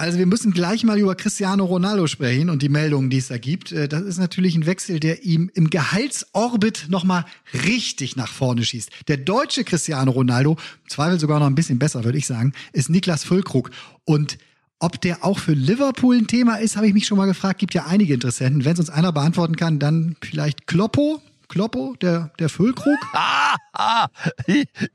[0.00, 3.36] Also wir müssen gleich mal über Cristiano Ronaldo sprechen und die Meldungen, die es da
[3.36, 3.72] gibt.
[3.72, 8.90] Äh, das ist natürlich ein Wechsel, der ihm im Gehaltsorbit nochmal richtig nach vorne schießt.
[9.08, 12.90] Der deutsche Cristiano Ronaldo, im Zweifel sogar noch ein bisschen besser, würde ich sagen, ist
[12.90, 13.72] Niklas Füllkrug.
[14.04, 14.38] Und
[14.78, 17.58] ob der auch für Liverpool ein Thema ist, habe ich mich schon mal gefragt.
[17.58, 18.64] Gibt ja einige Interessenten.
[18.64, 21.20] Wenn es uns einer beantworten kann, dann vielleicht Kloppo.
[21.48, 22.98] Kloppo, der, der Füllkrug?
[23.14, 24.08] Ah, ah,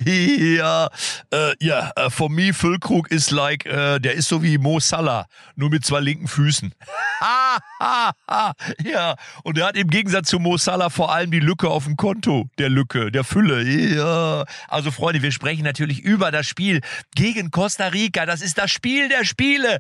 [0.06, 0.88] ja,
[1.32, 5.26] äh, ja, uh, for me Füllkrug ist like, äh, der ist so wie Mo Salah,
[5.55, 6.74] nur mit zwei linken Füßen.
[8.84, 11.98] ja, und er hat im Gegensatz zu Mo Salah vor allem die Lücke auf dem
[11.98, 13.63] Konto, der Lücke, der Fülle.
[13.63, 16.82] Ja, also Freunde, wir sprechen natürlich über das Spiel
[17.16, 18.26] gegen Costa Rica.
[18.26, 19.80] Das ist das Spiel der Spiele.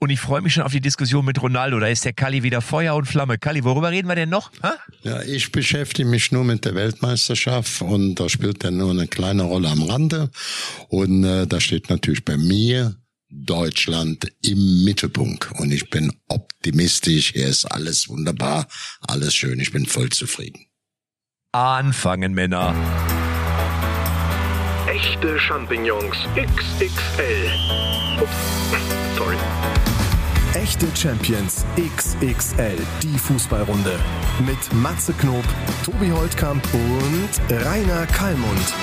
[0.00, 1.80] Und ich freue mich schon auf die Diskussion mit Ronaldo.
[1.80, 3.36] Da ist der Kalli wieder Feuer und Flamme.
[3.36, 4.52] Kalli, worüber reden wir denn noch?
[4.62, 4.76] Ha?
[5.02, 9.42] Ja, ich beschäftige mich nur mit der Weltmeisterschaft und da spielt er nur eine kleine
[9.42, 10.30] Rolle am Rande.
[10.88, 12.94] Und äh, da steht natürlich bei mir
[13.28, 15.50] Deutschland im Mittelpunkt.
[15.58, 17.32] Und ich bin optimistisch.
[17.32, 18.68] Hier ist alles wunderbar,
[19.00, 19.58] alles schön.
[19.58, 20.64] Ich bin voll zufrieden.
[21.50, 22.72] Anfangen, Männer.
[24.86, 27.50] Echte Champignons XXL.
[28.22, 28.57] Ups.
[30.68, 33.98] Echte Champions XXL, die Fußballrunde.
[34.44, 35.42] Mit Matze Knob,
[35.82, 37.30] Tobi Holtkamp und
[37.64, 38.74] Rainer Kallmund.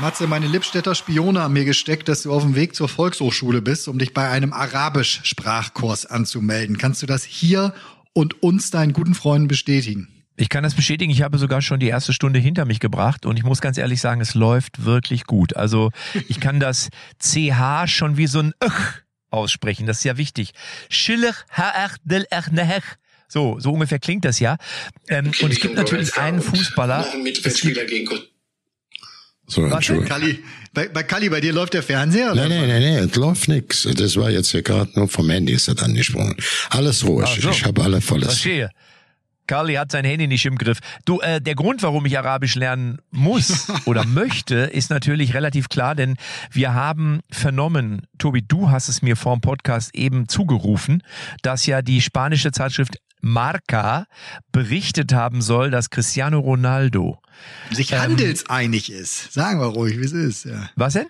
[0.00, 3.88] Matze, meine Lippstädter Spione haben mir gesteckt, dass du auf dem Weg zur Volkshochschule bist,
[3.88, 6.78] um dich bei einem Arabisch-Sprachkurs anzumelden.
[6.78, 7.74] Kannst du das hier
[8.12, 10.19] und uns deinen guten Freunden bestätigen?
[10.40, 11.12] Ich kann das bestätigen.
[11.12, 14.00] Ich habe sogar schon die erste Stunde hinter mich gebracht und ich muss ganz ehrlich
[14.00, 15.54] sagen, es läuft wirklich gut.
[15.54, 15.90] Also
[16.28, 16.88] ich kann das
[17.18, 19.86] CH schon wie so ein Öch aussprechen.
[19.86, 20.52] Das ist ja wichtig.
[23.28, 24.56] So, so ungefähr klingt das ja.
[25.08, 27.06] Ähm, und es gibt natürlich einen Fußballer.
[29.46, 30.08] So, Entschuldigung.
[30.08, 30.38] Kalli,
[30.72, 32.32] bei, bei Kalli, bei dir läuft der Fernseher?
[32.32, 32.48] Oder?
[32.48, 33.82] Nein, nein, nein, nein, es läuft nix.
[33.82, 36.36] Das war jetzt hier gerade nur vom Handy ist das angesprochen.
[36.70, 37.28] Alles ruhig.
[37.40, 37.50] So.
[37.50, 38.28] Ich habe alle volles.
[38.28, 38.70] Verstehe.
[39.50, 40.78] Carly hat sein Handy nicht im Griff.
[41.04, 45.96] Du, äh, der Grund, warum ich Arabisch lernen muss oder möchte, ist natürlich relativ klar,
[45.96, 46.18] denn
[46.52, 51.02] wir haben vernommen, Tobi, du hast es mir vor dem Podcast eben zugerufen,
[51.42, 54.06] dass ja die spanische Zeitschrift Marca
[54.52, 57.20] berichtet haben soll, dass Cristiano Ronaldo
[57.72, 59.32] sich ähm, handelseinig ist.
[59.32, 60.44] Sagen wir ruhig, wie es ist.
[60.44, 60.70] Ja.
[60.76, 61.08] Was denn?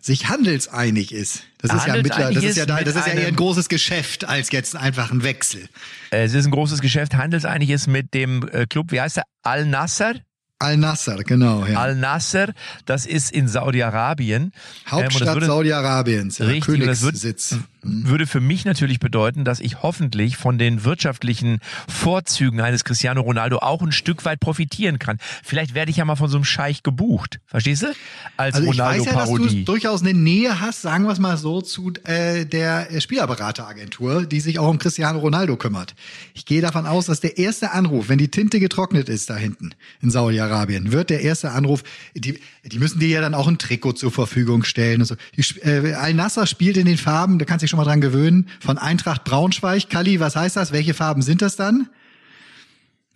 [0.00, 1.42] Sich handelseinig ist.
[1.58, 4.24] Das ist ja mittlerweile, das ist ja, da, das ist ja eher ein großes Geschäft
[4.24, 5.68] als jetzt einfach ein Wechsel.
[6.10, 9.24] Es ist ein großes Geschäft, handelseinig ist mit dem äh, Club, wie heißt er?
[9.42, 10.14] Al Nasser?
[10.60, 11.64] Al-Nasser, genau.
[11.64, 11.78] Ja.
[11.78, 12.52] Al-Nasser,
[12.84, 14.52] das ist in Saudi-Arabien.
[14.88, 17.56] Hauptstadt ähm, Saudi-Arabiens, ja, richtig, Königssitz.
[17.82, 18.08] Mhm.
[18.08, 21.58] würde für mich natürlich bedeuten, dass ich hoffentlich von den wirtschaftlichen
[21.88, 25.18] Vorzügen eines Cristiano Ronaldo auch ein Stück weit profitieren kann.
[25.42, 27.86] Vielleicht werde ich ja mal von so einem Scheich gebucht, verstehst du?
[28.36, 29.02] Als also Ronaldo-Parodie.
[29.02, 31.92] Ich weiß ja, dass du durchaus eine Nähe hast, sagen wir es mal so, zu
[32.04, 35.94] äh, der Spielerberateragentur, die sich auch um Cristiano Ronaldo kümmert.
[36.34, 39.70] Ich gehe davon aus, dass der erste Anruf, wenn die Tinte getrocknet ist da hinten
[40.00, 41.82] in Saudi-Arabien, Saudi-Arabien wird der erste Anruf,
[42.14, 45.14] die, die müssen dir ja dann auch ein Trikot zur Verfügung stellen und so.
[45.36, 48.48] Die, äh, Al-Nasser spielt in den Farben, da kannst du dich schon mal dran gewöhnen,
[48.60, 49.90] von Eintracht Braunschweig.
[49.90, 50.72] Kali, was heißt das?
[50.72, 51.88] Welche Farben sind das dann?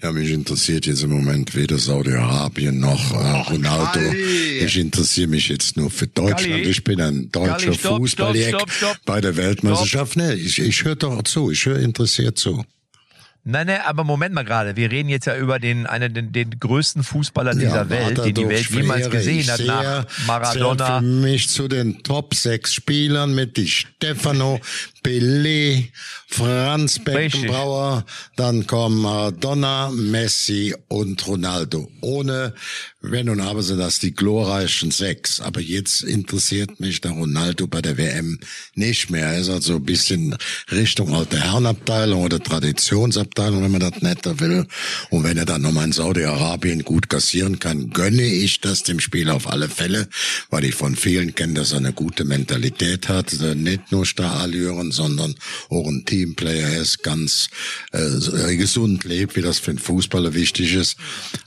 [0.03, 4.01] Ja, mich interessiert jetzt im Moment weder Saudi-Arabien noch äh, Ronaldo.
[4.01, 4.59] Kalli.
[4.59, 6.41] Ich interessiere mich jetzt nur für Deutschland.
[6.41, 6.63] Kalli.
[6.63, 8.65] Ich bin ein deutscher Fußballjack
[9.07, 10.17] bei der Weltmeisterschaft.
[10.17, 11.53] Nee, ich, ich höre doch zu.
[11.53, 12.65] Ich höre interessiert zu.
[13.45, 14.77] Nein, nein, aber Moment mal gerade.
[14.77, 18.35] Wir reden jetzt ja über den, einen, den, den größten Fußballer dieser ja, Welt, den
[18.35, 21.01] die Welt jemals gesehen hat, nach Maradona.
[21.01, 24.61] Für mich zu den Top 6 Spielern mit Di Stefano,
[25.03, 25.89] Pelé,
[26.29, 28.05] Franz Beckenbauer,
[28.37, 31.91] dann kommen Maradona, Messi und Ronaldo.
[32.01, 32.55] Ohne
[33.03, 35.41] wenn und aber sind das die glorreichen sechs.
[35.41, 38.39] Aber jetzt interessiert mich der Ronaldo bei der WM
[38.75, 39.27] nicht mehr.
[39.27, 40.37] Er ist also ein bisschen
[40.71, 44.67] Richtung alte Herrenabteilung oder Traditionsabteilung, wenn man das netter will.
[45.11, 49.35] Und wenn er dann nochmal in Saudi-Arabien gut kassieren kann, gönne ich das dem Spieler
[49.35, 50.09] auf alle Fälle,
[50.51, 53.33] weil ich von vielen kenne, dass er eine gute Mentalität hat.
[53.57, 55.35] Nicht nur Starallüren, sondern
[55.69, 57.49] auch ein Teamplayer ist, ganz
[57.93, 60.97] äh, gesund lebt, wie das für einen Fußballer wichtig ist.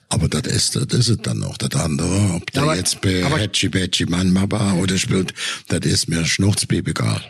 [0.10, 1.58] Aber das ist, das ist es dann noch.
[1.58, 5.34] Das andere, ob der aber, jetzt bei Hatschi Batschi Mann war oder spielt,
[5.68, 7.22] das ist mir schnurzbib egal.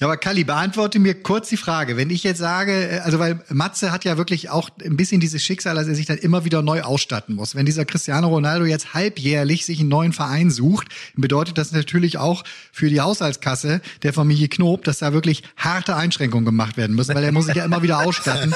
[0.00, 1.98] Ja, aber Kali, beantworte mir kurz die Frage.
[1.98, 5.42] Wenn ich jetzt sage, äh, also weil Matze hat ja wirklich auch ein bisschen dieses
[5.42, 7.54] Schicksal, dass er sich dann immer wieder neu ausstatten muss.
[7.54, 12.44] Wenn dieser Cristiano Ronaldo jetzt halbjährlich sich einen neuen Verein sucht, bedeutet das natürlich auch
[12.72, 17.24] für die Haushaltskasse der Familie Knob, dass da wirklich harte Einschränkungen gemacht werden müssen, weil
[17.24, 18.54] er muss sich ja immer wieder ausstatten,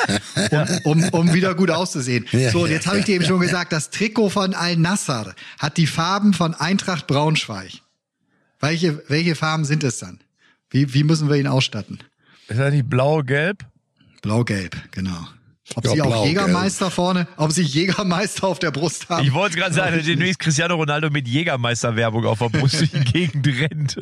[0.50, 2.25] um, um, um wieder gut auszusehen.
[2.52, 5.87] So, und jetzt habe ich dir eben schon gesagt, das Trikot von Al-Nassr hat die
[5.87, 7.82] Farben von Eintracht Braunschweig.
[8.61, 10.23] Welche, welche Farben sind es dann?
[10.74, 12.00] Wie, wie müssen wir ihn ausstatten?
[12.48, 13.64] Ist das nicht blau-gelb?
[14.22, 15.28] Blau-gelb, genau.
[15.76, 19.26] Ob Ja, sie auch blau, Jägermeister vorne, ob sie Jägermeister auf der Brust haben.
[19.26, 23.46] Ich wollte gerade sagen, demnächst Cristiano Ronaldo mit Jägermeister-Werbung auf der Brust durch die Gegend
[23.46, 23.99] rennt.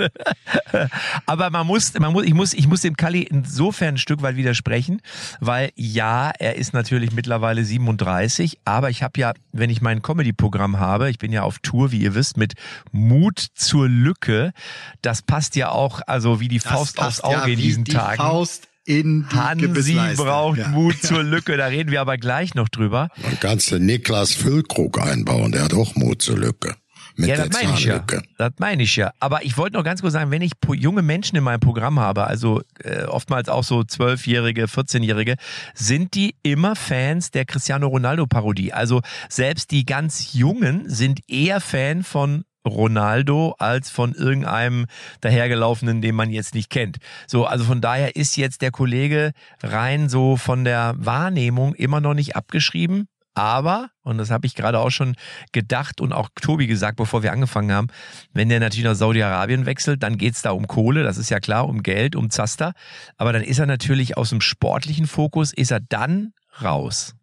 [1.26, 4.37] Aber man muss, man muss, ich muss, ich muss dem Kalli insofern ein Stück weit
[4.37, 5.00] widersprechen,
[5.41, 10.81] weil ja, er ist natürlich mittlerweile 37, aber ich habe ja, wenn ich mein Comedy-Programm
[10.81, 12.55] habe, ich bin ja auf Tour, wie ihr wisst, mit
[12.91, 14.53] Mut zur Lücke.
[15.00, 17.62] Das passt ja auch, also wie die Das Faust aufs passt Auge ja in wie
[17.62, 18.17] diesen die Tagen.
[18.17, 20.69] Faust in die Hansi braucht Ja.
[20.69, 23.08] Mut zur Lücke, da reden wir aber gleich noch drüber.
[23.23, 26.75] Man kannst den Niklas Füllkrug einbauen, der hat auch Mut zur Lücke.
[27.17, 28.05] Mit Ja, der das meine ich ja.
[28.38, 29.12] Das meine ich ja.
[29.20, 32.26] Aber ich wollte noch ganz kurz sagen, wenn ich junge Menschen in meinem Programm habe,
[32.26, 35.37] also äh, oftmals auch so zwölfjährige, 14-jährige,
[35.75, 38.73] sind die immer Fans der Cristiano Ronaldo Parodie.
[38.73, 44.87] Also selbst die ganz Jungen sind eher Fan von Ronaldo als von irgendeinem
[45.20, 46.99] dahergelaufenen, den man jetzt nicht kennt.
[47.26, 49.32] So, also von daher ist jetzt der Kollege
[49.62, 53.09] rein so von der Wahrnehmung immer noch nicht abgeschrieben.
[53.35, 55.17] Aber, und das habe ich gerade auch schon
[55.53, 57.88] gedacht und auch Tobi gesagt, bevor wir angefangen haben,
[58.35, 61.67] wenn der natürlich nach Saudi-Arabien wechselt, dann geht's da um Kohle, das ist ja klar,
[61.67, 62.75] um Geld, um Zaster.
[63.17, 67.15] Aber dann ist er natürlich aus dem sportlichen Fokus, ist er dann raus.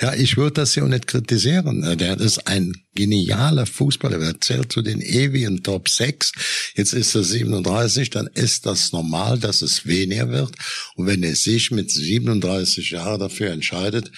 [0.00, 1.82] Ja, ich würde das ja auch nicht kritisieren.
[1.82, 4.20] Äh, Der ist ein genialer Fußballer.
[4.20, 6.32] Er zählt zu den ewigen Top 6.
[6.74, 10.52] Jetzt ist er 37, dann ist das normal, dass es weniger wird.
[10.96, 14.10] Und wenn er sich mit 37 Jahren dafür entscheidet,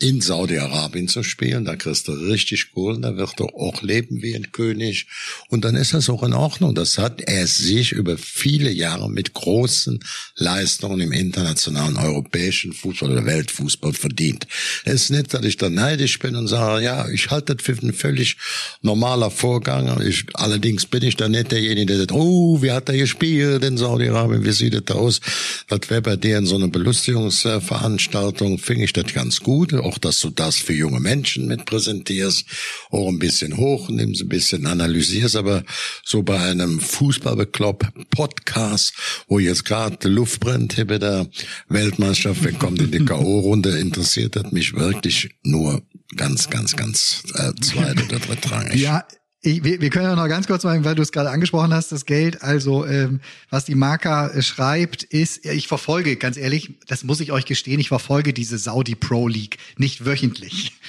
[0.00, 4.34] in Saudi-Arabien zu spielen, da kriegst du richtig Kohle, da wird er auch leben wie
[4.34, 5.06] ein König.
[5.48, 6.74] Und dann ist das auch in Ordnung.
[6.74, 10.02] Das hat er sich über viele Jahre mit großen
[10.36, 14.46] Leistungen im internationalen europäischen Fußball oder Weltfußball verdient.
[14.84, 17.72] Es ist nicht, dass ich da neidisch bin und sage, ja, ich halte das für
[17.72, 18.38] ein völlig
[18.80, 20.00] normaler Vorgang.
[20.00, 23.76] Ich, allerdings bin ich da nicht derjenige, der sagt, oh, wie hat er gespielt in
[23.76, 25.20] Saudi-Arabien, wie sieht das aus?
[25.68, 29.74] Das wäre bei dir in so einer Belustigungsveranstaltung, finde ich das ganz gut.
[29.90, 32.44] Auch, dass du das für junge Menschen mit präsentierst,
[32.90, 35.64] auch ein bisschen hoch, nimmst ein bisschen analysierst, aber
[36.04, 38.94] so bei einem Fußballbeklopp-Podcast,
[39.26, 41.28] wo jetzt gerade die Luft brennt hier bei der
[41.68, 45.82] Weltmeisterschaft, wir kommen in die K.O.-Runde, interessiert das mich wirklich nur
[46.16, 48.76] ganz, ganz, ganz äh, zweit- oder drittrangig.
[48.76, 49.04] Ja,
[49.42, 51.92] ich, wir, wir können ja noch ganz kurz sagen, weil du es gerade angesprochen hast,
[51.92, 52.42] das Geld.
[52.42, 57.32] Also ähm, was die Marca äh, schreibt, ist, ich verfolge, ganz ehrlich, das muss ich
[57.32, 60.72] euch gestehen, ich verfolge diese Saudi Pro League nicht wöchentlich.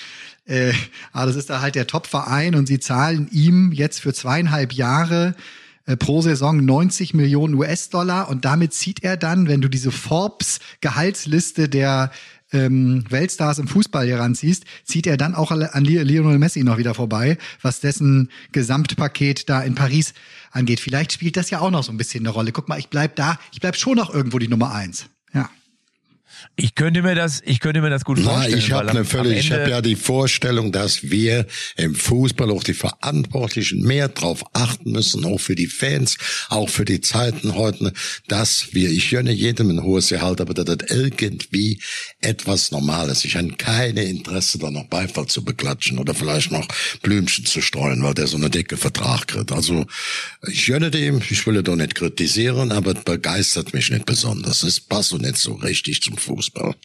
[0.48, 0.74] Äh,
[1.14, 5.36] aber das ist da halt der Top-Verein und sie zahlen ihm jetzt für zweieinhalb Jahre
[5.86, 11.70] äh, pro Saison 90 Millionen US-Dollar und damit zieht er dann, wenn du diese Forbes-Gehaltsliste
[11.70, 12.12] der
[12.52, 16.94] ähm, Weltstars im Fußball hier ranziehst, zieht er dann auch an Lionel Messi noch wieder
[16.94, 20.14] vorbei, was dessen Gesamtpaket da in Paris
[20.52, 20.80] angeht.
[20.80, 22.52] Vielleicht spielt das ja auch noch so ein bisschen eine Rolle.
[22.52, 25.06] Guck mal, ich bleib da, ich bleib schon noch irgendwo die Nummer eins.
[25.34, 25.50] Ja.
[26.56, 28.58] Ich könnte mir das, ich könnte mir das gut vorstellen.
[28.58, 31.46] ich weil habe eine völlig, ich habe ja die Vorstellung, dass wir
[31.78, 36.18] im Fußball auch die Verantwortlichen mehr drauf achten müssen, auch für die Fans,
[36.50, 37.94] auch für die Zeiten heute,
[38.28, 41.80] dass wir, ich gönne jedem ein hohes Gehalt, aber dass das irgendwie
[42.20, 43.26] etwas Normales.
[43.26, 46.68] Ich habe keine Interesse, da noch Beifall zu beklatschen oder vielleicht noch
[47.02, 49.52] Blümchen zu streuen, weil der so eine dicke Vertrag kriegt.
[49.52, 49.86] Also
[50.48, 54.64] ich gönne dem, ich will es doch nicht kritisieren, aber begeistert mich nicht besonders.
[54.64, 56.76] Es passt so nicht so richtig zum Fußball.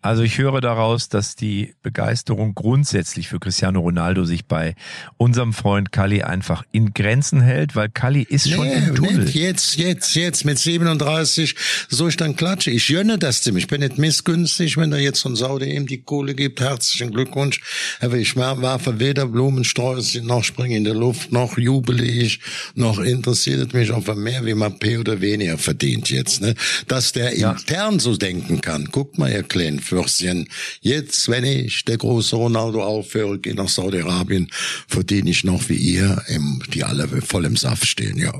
[0.00, 4.74] Also ich höre daraus, dass die Begeisterung grundsätzlich für Cristiano Ronaldo sich bei
[5.16, 9.24] unserem Freund Kalli einfach in Grenzen hält, weil Kalli ist schon im Tunnel.
[9.24, 11.56] Nicht jetzt, jetzt, jetzt mit 37
[11.88, 12.72] soll ich dann klatschen.
[12.74, 13.56] Ich gönne das dem.
[13.56, 16.60] Ich bin nicht missgünstig, wenn er jetzt von Saudi ihm die Kohle gibt.
[16.60, 17.60] Herzlichen Glückwunsch.
[18.00, 22.40] Aber ich werfe weder Blumensträußchen noch springe in der Luft, noch jubele ich,
[22.74, 26.40] noch interessiert es mich, ob er mehr wie Mappé oder weniger verdient jetzt.
[26.40, 26.54] Ne?
[26.86, 27.52] Dass der Ja.
[27.52, 28.86] intern so denken kann.
[28.86, 30.48] Guckt mal, ihr kleinen Fürstchen.
[30.80, 34.50] Jetzt, wenn ich, der große Ronaldo, aufhöre, gehe nach Saudi-Arabien,
[34.86, 38.18] verdiene ich noch wie ihr, im, die alle voll im Saft stehen.
[38.18, 38.32] Ja,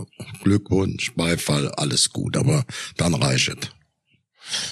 [0.42, 2.64] Glückwunsch, Beifall, alles gut, aber
[2.96, 3.77] dann reicht es.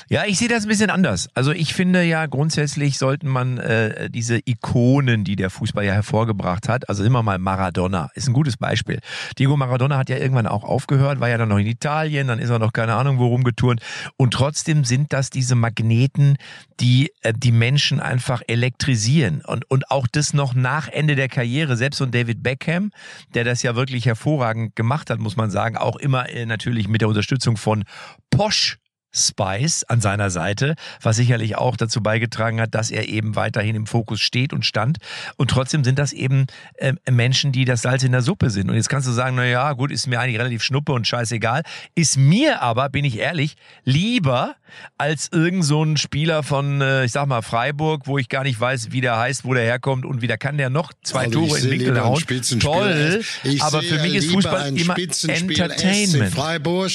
[0.08, 1.28] Ja, ich sehe das ein bisschen anders.
[1.34, 6.68] Also ich finde ja grundsätzlich sollten man äh, diese Ikonen, die der Fußball ja hervorgebracht
[6.68, 9.00] hat, also immer mal Maradona, ist ein gutes Beispiel.
[9.38, 12.50] Diego Maradona hat ja irgendwann auch aufgehört, war ja dann noch in Italien, dann ist
[12.50, 13.80] er noch keine Ahnung wo rumgeturnt
[14.16, 16.36] und trotzdem sind das diese Magneten,
[16.80, 21.76] die äh, die Menschen einfach elektrisieren und und auch das noch nach Ende der Karriere.
[21.76, 22.90] Selbst so David Beckham,
[23.34, 27.00] der das ja wirklich hervorragend gemacht hat, muss man sagen, auch immer äh, natürlich mit
[27.00, 27.84] der Unterstützung von
[28.30, 28.78] Posch
[29.16, 33.86] Spice an seiner Seite, was sicherlich auch dazu beigetragen hat, dass er eben weiterhin im
[33.86, 34.98] Fokus steht und stand.
[35.36, 36.46] Und trotzdem sind das eben
[36.76, 38.68] äh, Menschen, die das Salz in der Suppe sind.
[38.70, 41.62] Und jetzt kannst du sagen, na ja, gut, ist mir eigentlich relativ schnuppe und scheißegal.
[41.94, 44.56] Ist mir aber, bin ich ehrlich, lieber
[44.98, 48.60] als irgend so ein Spieler von, äh, ich sag mal, Freiburg, wo ich gar nicht
[48.60, 51.46] weiß, wie der heißt, wo der herkommt und wie der kann der noch zwei Also
[51.46, 52.22] Tore in Winkel hauen.
[52.60, 53.24] Toll,
[53.60, 56.30] aber für mich ist Fußball ein immer Spitzenspiel Entertainment.
[56.30, 56.92] SC Freiburg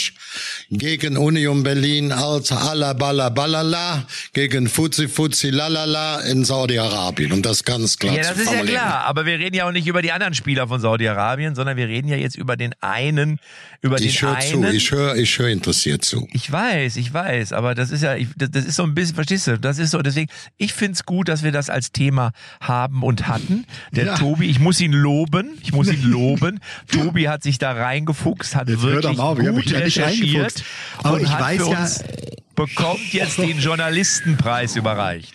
[0.70, 4.04] gegen Union Berlin als Alla Balla Ballala
[4.34, 7.32] gegen Fuzzi Fuzzi Lalala in Saudi-Arabien.
[7.32, 9.04] Und das ganz klar Ja, zu das ist ja klar.
[9.06, 12.08] Aber wir reden ja auch nicht über die anderen Spieler von Saudi-Arabien, sondern wir reden
[12.08, 13.40] ja jetzt über den einen,
[13.82, 14.64] über Ich den höre einen.
[14.64, 16.28] zu, ich höre ich höre interessiert zu.
[16.34, 19.16] Ich weiß, ich weiß, aber das ist ja, ich, das, das ist so ein bisschen,
[19.16, 23.04] verstehst du, das ist so, deswegen, ich find's gut, dass wir das als Thema haben
[23.04, 23.66] und hatten.
[23.92, 24.16] Der Ja.
[24.16, 26.60] Tobi, ich muss ihn loben, ich muss ihn loben.
[26.92, 29.80] Tobi hat sich da reingefuchst, hat Jetzt wirklich doch mal auf, ich gut mich da
[30.10, 30.64] nicht.
[31.04, 32.01] Aber und ich hat weiß für ja- uns,
[32.56, 35.34] bekommt jetzt den Journalistenpreis überreicht.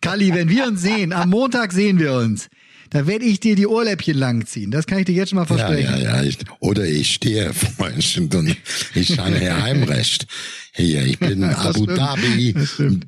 [0.00, 2.48] Kalli, wenn wir uns sehen, am Montag sehen wir uns.
[2.90, 4.70] Da werde ich dir die Ohrläppchen langziehen.
[4.70, 6.00] Das kann ich dir jetzt schon mal Ja, versprechen.
[6.02, 6.22] ja, ja.
[6.22, 8.56] Ich, oder ich stehe Freundchen und
[8.94, 10.26] ich habe Heimrecht.
[10.76, 11.98] Hier, ich bin Abu stimmt.
[11.98, 12.54] Dhabi.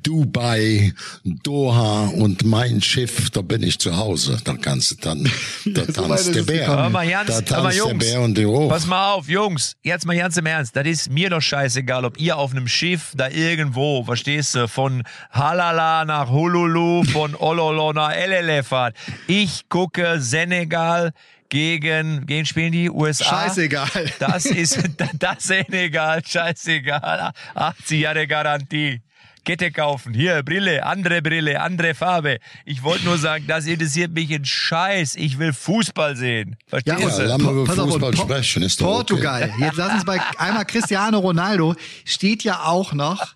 [0.01, 0.93] Dubai,
[1.25, 4.39] Doha und mein Schiff, da bin ich zu Hause.
[4.45, 5.29] Da kannst du dann,
[5.65, 6.67] da tanzt der Bär.
[6.67, 8.05] Hör mal, Jans, da hör mal, tanzt der Jungs.
[8.05, 8.69] Bär und die hoch.
[8.69, 10.77] Pass mal auf, Jungs, jetzt mal ganz im Ernst.
[10.77, 15.03] Das ist mir doch scheißegal, ob ihr auf einem Schiff da irgendwo, verstehst du, von
[15.31, 18.95] Halala nach Hululu, von Ololo nach Elele fahrt.
[19.27, 21.11] Ich gucke Senegal
[21.49, 23.25] gegen, gegen spielen die USA.
[23.25, 24.11] Scheißegal.
[24.19, 24.77] Das ist,
[25.19, 27.31] das Senegal, scheißegal.
[27.55, 29.01] 80 Jahre Garantie.
[29.45, 32.39] Kette kaufen, hier Brille, andere Brille, andere Farbe.
[32.65, 35.15] Ich wollte nur sagen, das interessiert mich ein Scheiß.
[35.15, 36.57] Ich will Fußball sehen.
[36.67, 37.23] Verstehst Ja, du?
[37.23, 39.49] lass mal über Pass auf, Fußball Po- sprechen, ist doch Portugal.
[39.57, 43.35] Jetzt lass uns bei einmal Cristiano Ronaldo steht ja auch noch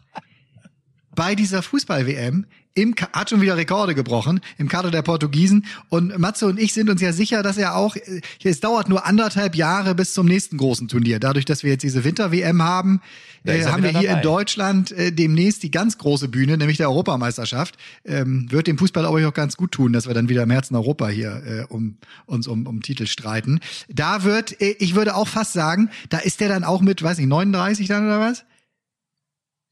[1.15, 6.45] bei dieser Fußball-WM im, hat schon wieder Rekorde gebrochen im Kader der Portugiesen und Matze
[6.47, 9.95] und ich sind uns ja sicher, dass er auch, äh, es dauert nur anderthalb Jahre
[9.95, 11.19] bis zum nächsten großen Turnier.
[11.19, 13.01] Dadurch, dass wir jetzt diese Winter-WM haben,
[13.43, 14.21] äh, haben wir hier in dabei.
[14.21, 17.77] Deutschland äh, demnächst die ganz große Bühne, nämlich der Europameisterschaft.
[18.05, 20.75] Ähm, wird dem Fußball aber auch ganz gut tun, dass wir dann wieder im Herzen
[20.75, 23.59] Europa hier äh, um uns um, um Titel streiten.
[23.89, 27.17] Da wird, äh, ich würde auch fast sagen, da ist der dann auch mit, weiß
[27.17, 28.45] nicht, 39 dann oder was?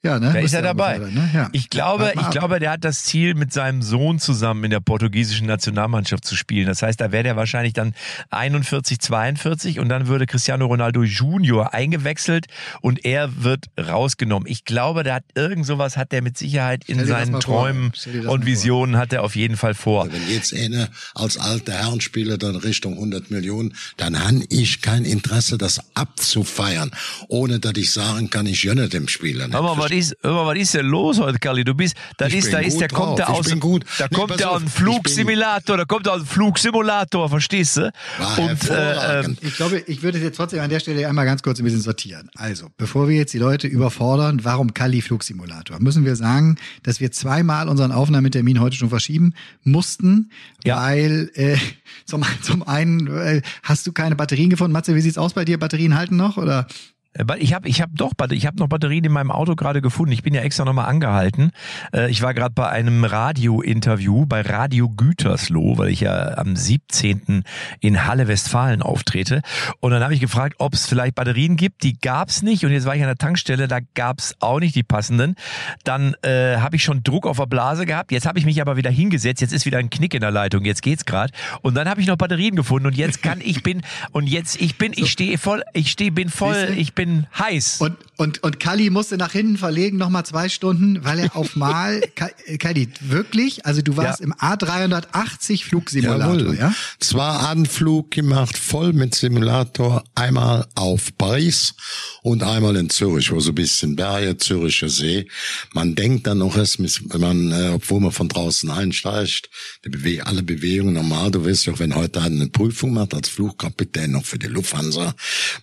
[0.01, 0.31] Ja, ne?
[0.31, 0.97] Da ist er dabei.
[0.97, 1.29] Dann, ne?
[1.33, 1.49] ja.
[1.51, 2.31] Ich glaube, ich ab.
[2.31, 6.67] glaube, der hat das Ziel, mit seinem Sohn zusammen in der portugiesischen Nationalmannschaft zu spielen.
[6.67, 7.93] Das heißt, da wäre der wahrscheinlich dann
[8.29, 12.47] 41, 42 und dann würde Cristiano Ronaldo Junior eingewechselt
[12.79, 14.47] und er wird rausgenommen.
[14.47, 17.39] Ich glaube, der hat irgend sowas hat der mit Sicherheit in seinen.
[17.39, 18.45] Träumen und vor.
[18.45, 20.11] Visionen hat er auf jeden Fall vor.
[20.11, 25.57] Wenn jetzt einer als alter Herrenspieler dann Richtung 100 Millionen, dann han ich kein Interesse,
[25.57, 26.91] das abzufeiern,
[27.27, 29.59] ohne dass ich sagen kann, ich gönne dem Spieler nicht.
[29.59, 31.63] Mal, was ist, hör mal, was ist denn los heute, Kalli?
[31.63, 33.29] Du bist, das Ich ist, da ist, der kommt drauf.
[33.29, 33.85] Ich aus, bin gut.
[33.97, 36.27] da Nee, kommt der auf, aus dem ich bin- Flugsimulator, da kommt der aus dem
[36.27, 37.91] Flugsimulator, verstehst du?
[38.19, 39.39] War Und, äh, hervorragend.
[39.43, 42.29] Ich glaube, ich würde jetzt trotzdem an der Stelle einmal ganz kurz ein bisschen sortieren.
[42.35, 45.79] Also, bevor wir jetzt die Leute überfordern, warum Kali Flugsimulator?
[45.79, 50.31] Müssen wir sagen, dass wir zweimal unseren Aufnahmetermin heute schon verschieben mussten,
[50.63, 50.77] Ja.
[50.77, 51.57] weil äh,
[52.05, 54.73] zum, zum einen äh, hast du keine Batterien gefunden.
[54.73, 55.57] Matze, wie sieht's aus bei dir?
[55.59, 56.67] Batterien halten noch oder?
[57.13, 60.11] Äh, Ich habe ich hab doch, ich habe noch Batterien in meinem Auto gerade gefunden.
[60.11, 61.51] Ich bin ja extra nochmal angehalten.
[61.93, 67.43] Äh, Ich war gerade bei einem Radio-Interview bei Radio Gütersloh, weil ich ja am 17.
[67.79, 69.41] in Halle Westfalen auftrete.
[69.79, 71.83] Und dann habe ich gefragt, ob es vielleicht Batterien gibt.
[71.83, 72.65] Die gab's nicht.
[72.65, 75.35] Und jetzt war ich an der Tankstelle, da gab's auch nicht die passenden.
[75.83, 78.11] Dann äh, habe ich schon Druck auf der Blase gehabt.
[78.11, 79.41] Jetzt habe ich mich aber wieder hingesetzt.
[79.41, 80.65] Jetzt ist wieder ein Knick in der Leitung.
[80.65, 81.33] Jetzt geht's gerade.
[81.61, 82.87] Und dann habe ich noch Batterien gefunden.
[82.87, 86.29] Und jetzt kann ich bin und jetzt ich bin ich stehe voll ich stehe bin
[86.29, 87.77] voll ich bin heiß.
[87.79, 92.01] Und, und, und Kali musste nach hinten verlegen, nochmal zwei Stunden, weil er auf Mal,
[92.15, 92.29] Ka-
[92.59, 94.25] Kali, wirklich, also du warst Ja.
[94.25, 96.57] im A380 Flugsimulator, Jawohl.
[96.57, 96.73] ja?
[96.99, 101.73] Zwar Anflug gemacht, voll mit Simulator, einmal auf Paris
[102.21, 105.27] und einmal in Zürich, wo so ein bisschen Berge, Züricher See.
[105.73, 109.49] Man denkt dann noch erst, wenn man, äh, obwohl man von draußen einsteigt,
[109.83, 114.25] Bewe alle Bewegungen normal, du weißt ja, wenn heute eine Prüfung macht als Flugkapitän noch
[114.25, 115.13] für die Lufthansa,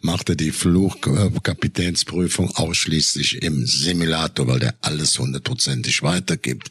[0.00, 6.70] macht er die Flug, äh, Kapitänsprüfung ausschließlich im Simulator, weil der alles hundertprozentig weitergibt.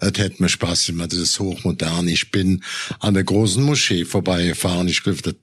[0.00, 2.08] Es hätte mir Spaß gemacht, das ist hochmodern.
[2.08, 2.62] Ich bin
[2.98, 4.88] an der großen Moschee vorbeigefahren.
[4.88, 5.34] Ich glaube,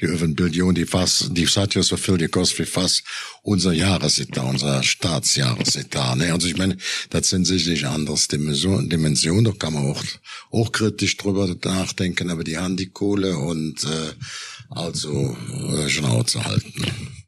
[0.00, 3.02] die über Billion, die fast, die hat so viel gekostet wie fast
[3.42, 6.18] unser Jahresetat, unser Staatsjahresetat.
[6.18, 6.32] Ne?
[6.32, 6.76] Also ich meine,
[7.10, 10.02] das sind sicherlich andere Dimensionen, Dimensionen, da kann man auch,
[10.50, 14.12] auch kritisch drüber nachdenken, aber die haben die Kohle und äh,
[14.70, 15.36] also
[15.76, 17.25] äh, Schnauze halten.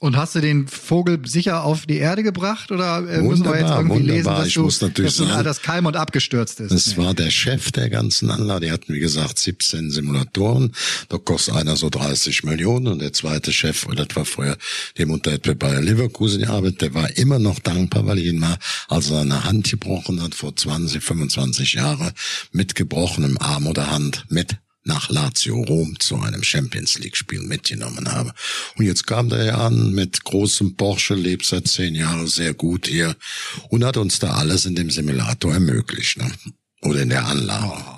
[0.00, 3.70] Und hast du den Vogel sicher auf die Erde gebracht oder äh, müssen wir jetzt
[3.70, 4.16] irgendwie wunderbar.
[4.16, 6.72] lesen, dass ich du, muss natürlich dass, sagen, das Keim und abgestürzt ist?
[6.72, 8.66] Das war der Chef der ganzen Anlage.
[8.66, 10.72] Die hatten, wie gesagt, 17 Simulatoren.
[11.08, 12.88] Da kostet einer so 30 Millionen.
[12.88, 14.56] Und der zweite Chef, das war früher
[14.98, 19.10] dem unter bei Leverkusen gearbeitet, der war immer noch dankbar, weil ich ihn mal, als
[19.10, 22.12] er eine Hand gebrochen hat, vor 20, 25 Jahren,
[22.52, 28.10] mit gebrochenem Arm oder Hand, mit nach Lazio Rom zu einem Champions League Spiel mitgenommen
[28.10, 28.32] habe.
[28.76, 32.86] Und jetzt kam der ja an mit großem Porsche, lebt seit zehn Jahren sehr gut
[32.86, 33.16] hier
[33.68, 36.30] und hat uns da alles in dem Simulator ermöglicht, ne?
[36.82, 37.95] Oder in der Anlage.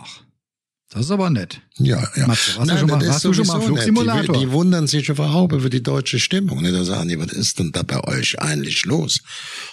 [0.91, 1.61] Das ist aber nett.
[1.77, 2.27] Ja, ja.
[2.27, 3.61] Matze, warst du schon mal- das ist warst du schon mal.
[3.61, 4.35] Flugsimulator?
[4.35, 6.63] Die, die wundern sich überhaupt über die deutsche Stimmung.
[6.63, 6.73] Ne?
[6.73, 9.21] Da sagen die, was ist denn da bei euch eigentlich los?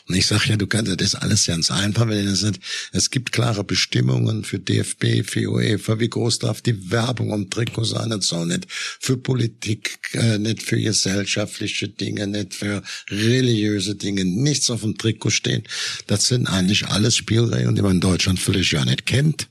[0.09, 2.59] Und ich sage ja, du kannst, das ist alles ganz einfach, wenn das nicht,
[2.91, 7.85] es gibt klare Bestimmungen für DFB, für UEFA, wie groß darf die Werbung um Trikot
[7.85, 14.25] sein und so, nicht für Politik, äh, nicht für gesellschaftliche Dinge, nicht für religiöse Dinge,
[14.25, 15.63] nichts auf dem Trikot stehen.
[16.07, 19.47] Das sind eigentlich alles Spielregeln, die man in Deutschland völlig ja nicht kennt.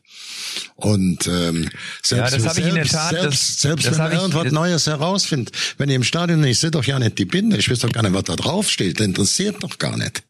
[0.76, 1.68] Und ähm,
[2.02, 4.12] selbst, Ja, das habe ich in der selbst, Tat, selbst, das- selbst das wenn man
[4.12, 7.25] ich- irgendwas das- Neues herausfindet, wenn ihr im Stadion, ich sehe doch ja nicht die
[7.25, 10.23] Binde, ich weiß doch gar nicht, was da drauf steht, das interessiert doch gar nicht.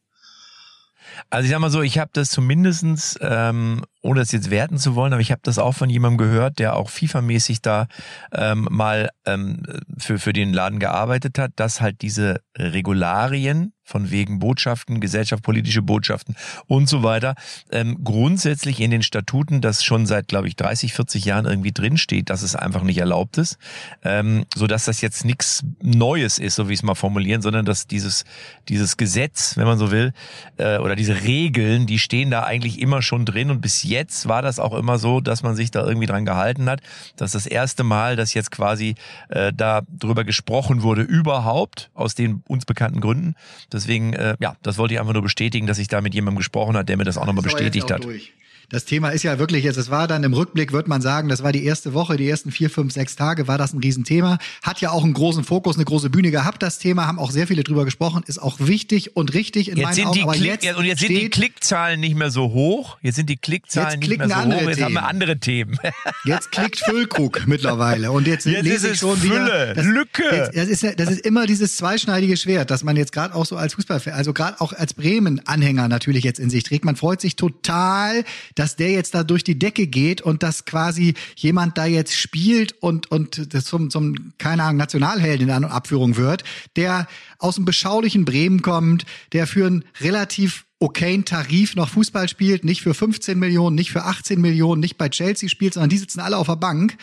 [1.30, 4.94] Also ich sag mal so, ich habe das zumindestens, ähm, ohne das jetzt werten zu
[4.94, 7.86] wollen, aber ich habe das auch von jemandem gehört, der auch FIFA-mäßig da
[8.32, 9.62] ähm, mal ähm,
[9.98, 16.36] für, für den Laden gearbeitet hat, dass halt diese Regularien von wegen Botschaften, gesellschaftspolitische Botschaften
[16.66, 17.34] und so weiter,
[17.70, 22.30] ähm, grundsätzlich in den Statuten, das schon seit, glaube ich, 30, 40 Jahren irgendwie drinsteht,
[22.30, 23.58] dass es einfach nicht erlaubt ist,
[24.02, 27.66] ähm, so dass das jetzt nichts Neues ist, so wie ich es mal formulieren, sondern
[27.66, 28.24] dass dieses,
[28.68, 30.12] dieses Gesetz, wenn man so will,
[30.56, 34.40] äh, oder diese Regeln, die stehen da eigentlich immer schon drin und bis jetzt war
[34.40, 36.80] das auch immer so, dass man sich da irgendwie dran gehalten hat.
[37.16, 38.94] Das ist das erste Mal, dass jetzt quasi
[39.28, 43.34] äh, da drüber gesprochen wurde, überhaupt, aus den uns bekannten Gründen.
[43.74, 46.76] Deswegen, äh, ja, das wollte ich einfach nur bestätigen, dass ich da mit jemandem gesprochen
[46.76, 48.04] hat, der mir das auch nochmal bestätigt hat.
[48.04, 48.32] durch.
[48.68, 51.42] Das Thema ist ja wirklich jetzt, es war dann im Rückblick, wird man sagen, das
[51.42, 54.38] war die erste Woche, die ersten vier, fünf, sechs Tage war das ein Riesenthema.
[54.62, 57.46] Hat ja auch einen großen Fokus, eine große Bühne gehabt, das Thema, haben auch sehr
[57.46, 60.14] viele drüber gesprochen, ist auch wichtig und richtig in Jetzt meinen sind Augen.
[60.14, 62.96] die aber Klick, jetzt und jetzt sind die steht, Klickzahlen nicht mehr so hoch.
[63.02, 64.68] Jetzt sind die Klickzahlen Jetzt nicht mehr so andere hoch.
[64.68, 65.10] Jetzt haben wir Themen.
[65.10, 65.78] andere Themen.
[66.24, 69.74] Jetzt klickt Füllkrug mittlerweile und jetzt, Jetzt lese ist ich es schon Fülle, wieder.
[69.74, 70.22] Das, Lücke.
[70.52, 73.56] Jetzt, das, ist das ist immer dieses zweischneidige Schwert, dass man jetzt gerade auch so
[73.56, 76.84] als Fußballfan, also gerade auch als Bremen-Anhänger natürlich jetzt in sich trägt.
[76.84, 81.14] Man freut sich total, dass der jetzt da durch die Decke geht und dass quasi
[81.36, 86.16] jemand da jetzt spielt und, und das zum, zum, keine Ahnung, Nationalhelden in An- Abführung
[86.16, 86.44] wird,
[86.76, 87.06] der
[87.38, 92.82] aus dem beschaulichen Bremen kommt, der für einen relativ okayen Tarif noch Fußball spielt, nicht
[92.82, 96.36] für 15 Millionen, nicht für 18 Millionen, nicht bei Chelsea spielt, sondern die sitzen alle
[96.36, 96.96] auf der Bank.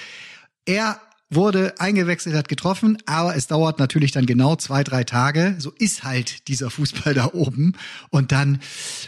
[0.65, 0.99] Er
[1.33, 5.55] wurde eingewechselt, hat getroffen, aber es dauert natürlich dann genau zwei, drei Tage.
[5.57, 7.73] So ist halt dieser Fußball da oben.
[8.09, 8.59] Und dann,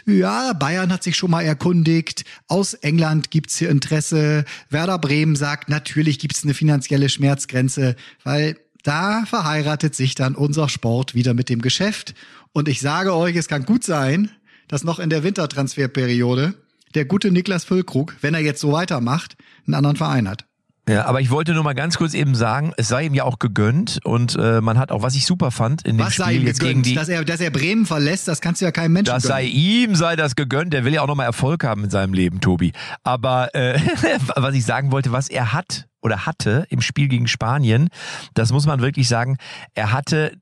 [0.06, 2.24] ja, Bayern hat sich schon mal erkundigt.
[2.48, 4.44] Aus England gibt's hier Interesse.
[4.70, 11.14] Werder Bremen sagt, natürlich gibt's eine finanzielle Schmerzgrenze, weil da verheiratet sich dann unser Sport
[11.14, 12.14] wieder mit dem Geschäft.
[12.52, 14.30] Und ich sage euch, es kann gut sein,
[14.68, 16.54] dass noch in der Wintertransferperiode
[16.94, 20.46] der gute Niklas Füllkrug, wenn er jetzt so weitermacht, einen anderen Verein hat.
[20.88, 23.38] Ja, aber ich wollte nur mal ganz kurz eben sagen, es sei ihm ja auch
[23.38, 26.42] gegönnt und äh, man hat auch, was ich super fand in dem Was sei Spiel
[26.42, 26.86] ihm jetzt gegen gegönnt?
[26.86, 29.44] die, dass, er, dass er Bremen verlässt, das kannst du ja keinem Menschen das sei
[29.44, 29.56] gönnen.
[29.56, 30.74] ihm, sei das gegönnt.
[30.74, 32.72] Der will ja auch nochmal Erfolg haben in seinem Leben, Tobi.
[33.02, 33.80] Aber äh,
[34.36, 37.88] was ich sagen wollte, was er hat oder hatte im Spiel gegen Spanien,
[38.34, 39.38] das muss man wirklich sagen,
[39.74, 40.36] er hatte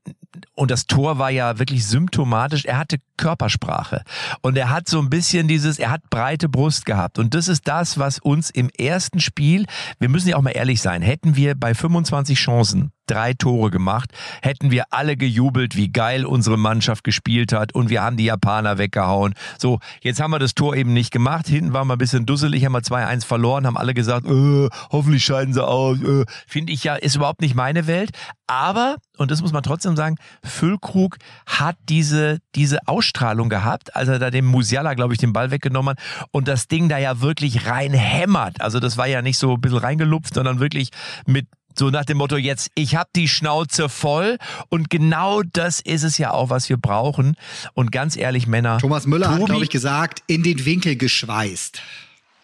[0.55, 2.65] und das Tor war ja wirklich symptomatisch.
[2.65, 4.03] Er hatte Körpersprache
[4.41, 7.67] und er hat so ein bisschen dieses, er hat breite Brust gehabt und das ist
[7.67, 9.65] das, was uns im ersten Spiel,
[9.99, 14.11] wir müssen ja auch mal ehrlich sein, hätten wir bei 25 Chancen drei Tore gemacht,
[14.41, 18.77] hätten wir alle gejubelt, wie geil unsere Mannschaft gespielt hat und wir haben die Japaner
[18.77, 19.33] weggehauen.
[19.57, 21.47] So, jetzt haben wir das Tor eben nicht gemacht.
[21.47, 25.23] Hinten waren wir ein bisschen dusselig, haben wir 2-1 verloren, haben alle gesagt, äh, hoffentlich
[25.23, 26.01] scheiden sie aus.
[26.01, 26.25] Äh.
[26.47, 28.11] Finde ich ja, ist überhaupt nicht meine Welt.
[28.47, 34.19] Aber, und das muss man trotzdem sagen, Füllkrug hat diese, diese Ausstrahlung gehabt, als er
[34.19, 37.67] da dem Musiala, glaube ich, den Ball weggenommen hat und das Ding da ja wirklich
[37.67, 38.61] reinhämmert.
[38.61, 40.89] Also das war ja nicht so ein bisschen reingelupft, sondern wirklich
[41.25, 44.37] mit So nach dem Motto jetzt, ich habe die Schnauze voll
[44.69, 47.35] und genau das ist es ja auch, was wir brauchen.
[47.73, 48.77] Und ganz ehrlich, Männer.
[48.79, 51.81] Thomas Müller Tobi, hat, glaube ich, gesagt, in den Winkel geschweißt.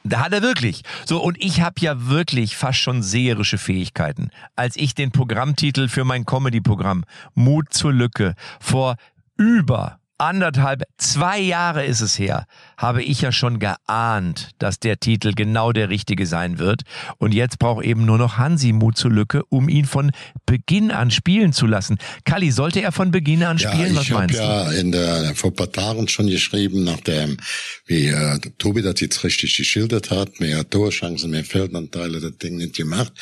[0.04, 0.84] Da hat er wirklich.
[1.06, 4.32] So, und ich habe ja wirklich fast schon seherische Fähigkeiten.
[4.56, 7.04] Als ich den Programmtitel für mein Comedy-Programm
[7.36, 8.96] Mut zur Lücke vor
[9.38, 12.46] über anderthalb, zwei Jahre ist es her,
[12.78, 16.84] habe ich ja schon geahnt, dass der Titel genau der richtige sein wird.
[17.18, 20.12] Und jetzt braucht eben nur noch Hansi Mut zur Lücke, um ihn von
[20.46, 21.98] Beginn an spielen zu lassen.
[22.26, 23.96] Kalli, sollte er von Beginn an spielen?
[23.96, 27.38] Ja, ich habe ja in der, vor ein paar Tagen schon geschrieben, nachdem,
[27.86, 32.76] wie äh, Tobi das jetzt richtig geschildert hat, mehr Torchancen, mehr Feldanteile, das Ding nicht
[32.76, 33.14] gemacht.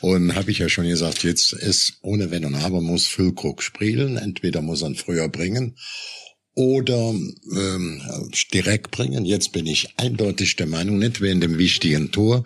[0.00, 4.18] Und habe ich ja schon gesagt, jetzt ist ohne Wenn und Aber muss Füllkrug spielen.
[4.18, 5.74] Entweder muss er ihn früher bringen
[6.54, 7.14] oder
[7.52, 8.02] ähm,
[8.52, 9.24] direkt bringen.
[9.24, 12.44] Jetzt bin ich eindeutig der Meinung, nicht wegen dem wichtigen Tor.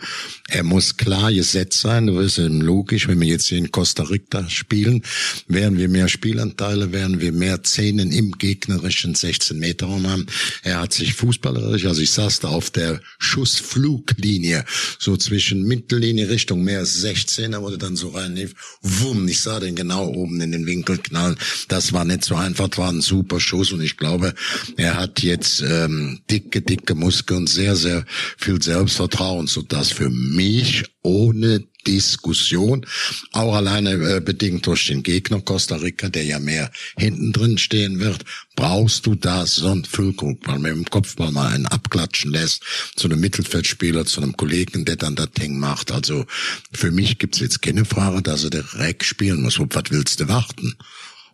[0.49, 2.07] Er muss klar gesetzt sein.
[2.07, 3.09] Das ist logisch.
[3.09, 5.03] Wenn wir jetzt hier in Costa Rica spielen,
[5.49, 10.27] werden wir mehr Spielanteile, werden wir mehr Szenen im gegnerischen 16 Meter Raum haben.
[10.63, 14.65] Er hat sich fußballerisch, also ich saß da auf der Schussfluglinie,
[14.99, 19.59] so zwischen Mittellinie Richtung mehr als 16, er wurde dann so reinlief, wumm, ich sah
[19.59, 21.37] den genau oben in den Winkel knallen.
[21.69, 24.35] Das war nicht so einfach, war ein super Schuss und ich ich glaube,
[24.77, 28.05] er hat jetzt ähm, dicke, dicke Muskeln, sehr, sehr
[28.37, 32.85] viel Selbstvertrauen, so dass für mich ohne Diskussion,
[33.33, 37.99] auch alleine äh, bedingt durch den Gegner Costa Rica, der ja mehr hinten drin stehen
[37.99, 38.23] wird,
[38.55, 42.63] brauchst du da so einen Füllkrug, weil man im Kopfball mal einen abklatschen lässt,
[42.97, 45.91] zu einem Mittelfeldspieler, zu einem Kollegen, der dann das Ding macht.
[45.91, 46.27] Also
[46.71, 49.59] für mich gibt's jetzt keine Frage, dass er direkt spielen muss.
[49.59, 50.77] Was willst du warten?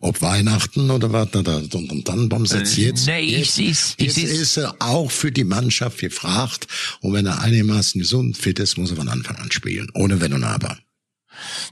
[0.03, 4.17] Ob Weihnachten oder was und, dann beim Satz äh, jetzt, nee, jetzt, ich, ich, jetzt
[4.17, 6.67] ich, ist er auch für die Mannschaft gefragt.
[7.01, 10.33] Und wenn er einigermaßen gesund fit ist, muss er von Anfang an spielen, ohne Wenn
[10.33, 10.77] und Aber.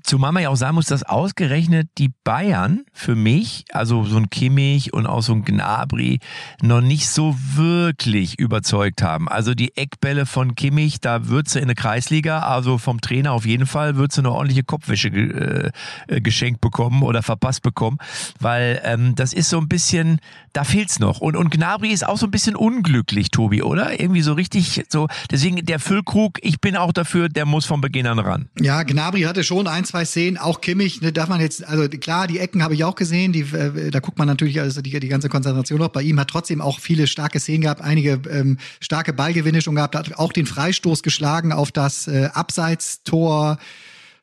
[0.03, 4.29] Zumal man ja auch sagen muss, dass ausgerechnet die Bayern für mich, also so ein
[4.29, 6.19] Kimmich und auch so ein Gnabry,
[6.61, 9.29] noch nicht so wirklich überzeugt haben.
[9.29, 13.65] Also die Eckbälle von Kimmich, da du in der Kreisliga, also vom Trainer auf jeden
[13.65, 15.71] Fall, du eine ordentliche Kopfwäsche äh,
[16.07, 17.97] äh, geschenkt bekommen oder verpasst bekommen,
[18.39, 20.19] weil ähm, das ist so ein bisschen,
[20.53, 21.19] da fehlt's noch.
[21.19, 23.99] Und, und Gnabry ist auch so ein bisschen unglücklich, Tobi, oder?
[23.99, 28.07] Irgendwie so richtig so, deswegen der Füllkrug, ich bin auch dafür, der muss von Beginn
[28.07, 28.49] an ran.
[28.59, 32.27] Ja, Gnabry hatte schon ein, zwei Szenen, auch Kimmich, ne, darf man jetzt, also klar,
[32.27, 35.07] die Ecken habe ich auch gesehen, die, äh, da guckt man natürlich also die, die
[35.07, 35.89] ganze Konzentration noch.
[35.89, 39.95] Bei ihm hat trotzdem auch viele starke Szenen gehabt, einige ähm, starke Ballgewinne schon gehabt,
[39.95, 43.57] hat auch den Freistoß geschlagen auf das äh, Abseitstor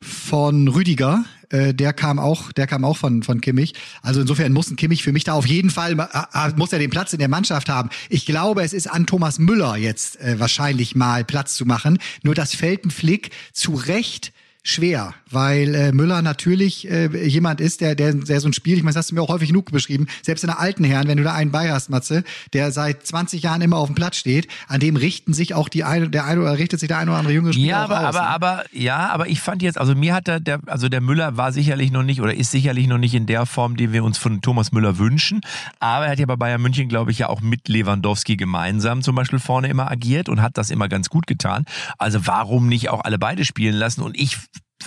[0.01, 3.75] von Rüdiger, äh, der kam auch, der kam auch von von Kimmich.
[4.03, 6.91] Also insofern muss ein Kimmich für mich da auf jeden Fall äh, muss er den
[6.91, 7.91] Platz in der Mannschaft haben.
[8.09, 11.99] Ich glaube, es ist an Thomas Müller jetzt äh, wahrscheinlich mal Platz zu machen.
[12.23, 14.33] Nur dass Feltenflick zu Recht
[14.69, 18.83] schwer, weil äh, Müller natürlich äh, jemand ist, der, der, der so ein Spiel, ich
[18.83, 21.17] meine, das hast du mir auch häufig genug beschrieben, selbst in der alten Herren, wenn
[21.17, 24.49] du da einen bei hast, Matze, der seit 20 Jahren immer auf dem Platz steht,
[24.69, 27.19] an dem richten sich auch die eine, der eine oder richtet sich der eine oder
[27.19, 28.29] andere junge Spieler Ja, aber, aus, aber, ne?
[28.29, 31.53] aber, ja, aber ich fand jetzt, also mir hat der, der, also der Müller war
[31.53, 34.43] sicherlich noch nicht oder ist sicherlich noch nicht in der Form, die wir uns von
[34.43, 35.41] Thomas Müller wünschen,
[35.81, 39.15] aber er hat ja bei Bayern München, glaube ich, ja auch mit Lewandowski gemeinsam zum
[39.15, 41.65] Beispiel vorne immer agiert und hat das immer ganz gut getan.
[41.97, 44.37] Also warum nicht auch alle beide spielen lassen und ich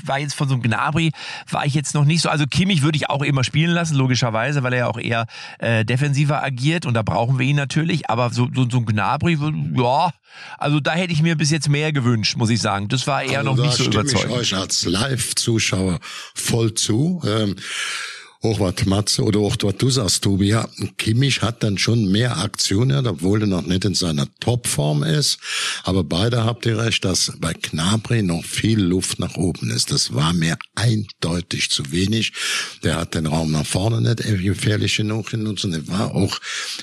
[0.05, 1.11] war jetzt von so einem Gnabry,
[1.49, 2.29] war ich jetzt noch nicht so.
[2.29, 5.25] Also Kimmich würde ich auch immer spielen lassen, logischerweise, weil er ja auch eher
[5.59, 8.09] äh, defensiver agiert und da brauchen wir ihn natürlich.
[8.09, 9.37] Aber so, so, so ein Gnabry,
[9.75, 10.11] ja,
[10.57, 12.87] also da hätte ich mir bis jetzt mehr gewünscht, muss ich sagen.
[12.87, 14.31] Das war eher also noch nicht so überzeugend.
[14.31, 15.99] Ich euch als Live-Zuschauer
[16.33, 17.21] voll zu.
[17.25, 17.55] Ähm,
[18.43, 22.37] auch was Matze oder auch was du sagst, Tobi, ja, Kimmich hat dann schon mehr
[22.37, 25.37] Aktionen, obwohl er noch nicht in seiner Topform ist.
[25.83, 29.91] Aber beide habt ihr recht, dass bei Knabri noch viel Luft nach oben ist.
[29.91, 32.33] Das war mir eindeutig zu wenig.
[32.83, 36.39] Der hat den Raum nach vorne nicht gefährlich genug genutzt und er war auch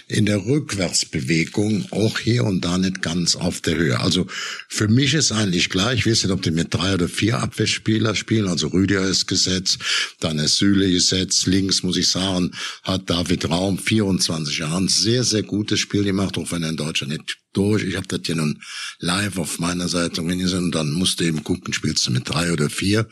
[0.07, 3.99] in der Rückwärtsbewegung auch hier und da nicht ganz auf der Höhe.
[3.99, 4.27] Also
[4.69, 8.15] für mich ist eigentlich klar, ich weiß nicht, ob die mit drei oder vier Abwehrspieler
[8.15, 8.47] spielen.
[8.47, 9.79] Also Rüdiger ist gesetzt,
[10.21, 15.25] dann ist Süle gesetzt, links, muss ich sagen, hat David Raum 24 Jahre ein sehr,
[15.25, 17.83] sehr gutes Spiel gemacht, auch wenn er in Deutschland nicht durch.
[17.83, 18.61] Ich habe das ja nun
[19.01, 22.53] live auf meiner Seite gesehen und dann musst du eben gucken, spielst du mit drei
[22.53, 23.09] oder vier.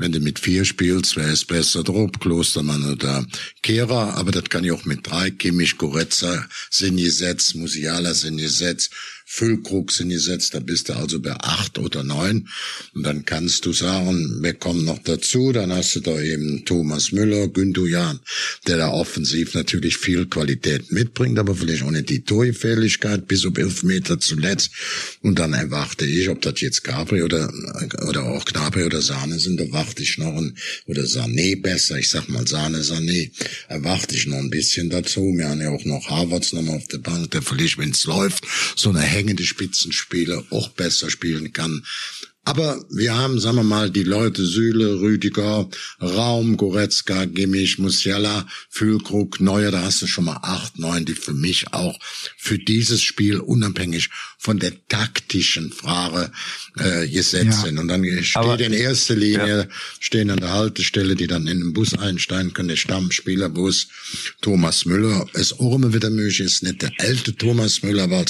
[0.00, 3.26] Wenn du mit vier spielst, wäre es besser Drob, Klostermann oder
[3.62, 5.30] Kehrer, aber das kann ich auch mit drei.
[5.30, 8.92] Kimmich, Goretza sind gesetzt, Musiala sind gesetzt,
[9.30, 12.48] Füllkrug sind gesetzt, da bist du also bei acht oder neun.
[12.94, 17.12] Und dann kannst du sagen, wir kommen noch dazu, dann hast du da eben Thomas
[17.12, 18.20] Müller, Gündogan,
[18.66, 23.77] der da offensiv natürlich viel Qualität mitbringt, aber vielleicht auch nicht die Torgefährlichkeit bis auf
[23.78, 24.70] Elfmeter zuletzt.
[25.22, 27.52] Und dann erwarte ich, ob das jetzt Capri oder,
[28.08, 32.28] oder auch Gnabry oder Sahne sind, erwarte ich noch ein, oder Sané besser, ich sag
[32.28, 33.30] mal Sahne, Sané,
[33.68, 35.20] erwarte ich noch ein bisschen dazu.
[35.36, 38.44] Wir haben ja auch noch Harvards nochmal auf der Bank, der vielleicht, wenn es läuft,
[38.76, 41.82] so eine hängende Spitzenspieler auch besser spielen kann
[42.48, 45.68] aber wir haben, sagen wir mal, die Leute Süle, Rüdiger,
[46.00, 51.34] Raum, Goretzka, Gimmisch, Musiala, Füllkrug, Neuer, da hast du schon mal acht, neun, die für
[51.34, 51.98] mich auch
[52.38, 54.08] für dieses Spiel unabhängig
[54.40, 56.30] von der taktischen Frage
[56.78, 57.52] äh, gesetzt ja.
[57.66, 57.78] sind.
[57.78, 59.66] Und dann steht Aber, in erster Linie, ja.
[59.98, 63.88] stehen an der Haltestelle, die dann in den Bus einsteigen können, der Stammspielerbus,
[64.40, 65.26] Thomas Müller.
[65.34, 68.24] Es immer wieder möglich ist, nicht der alte Thomas Müller, aber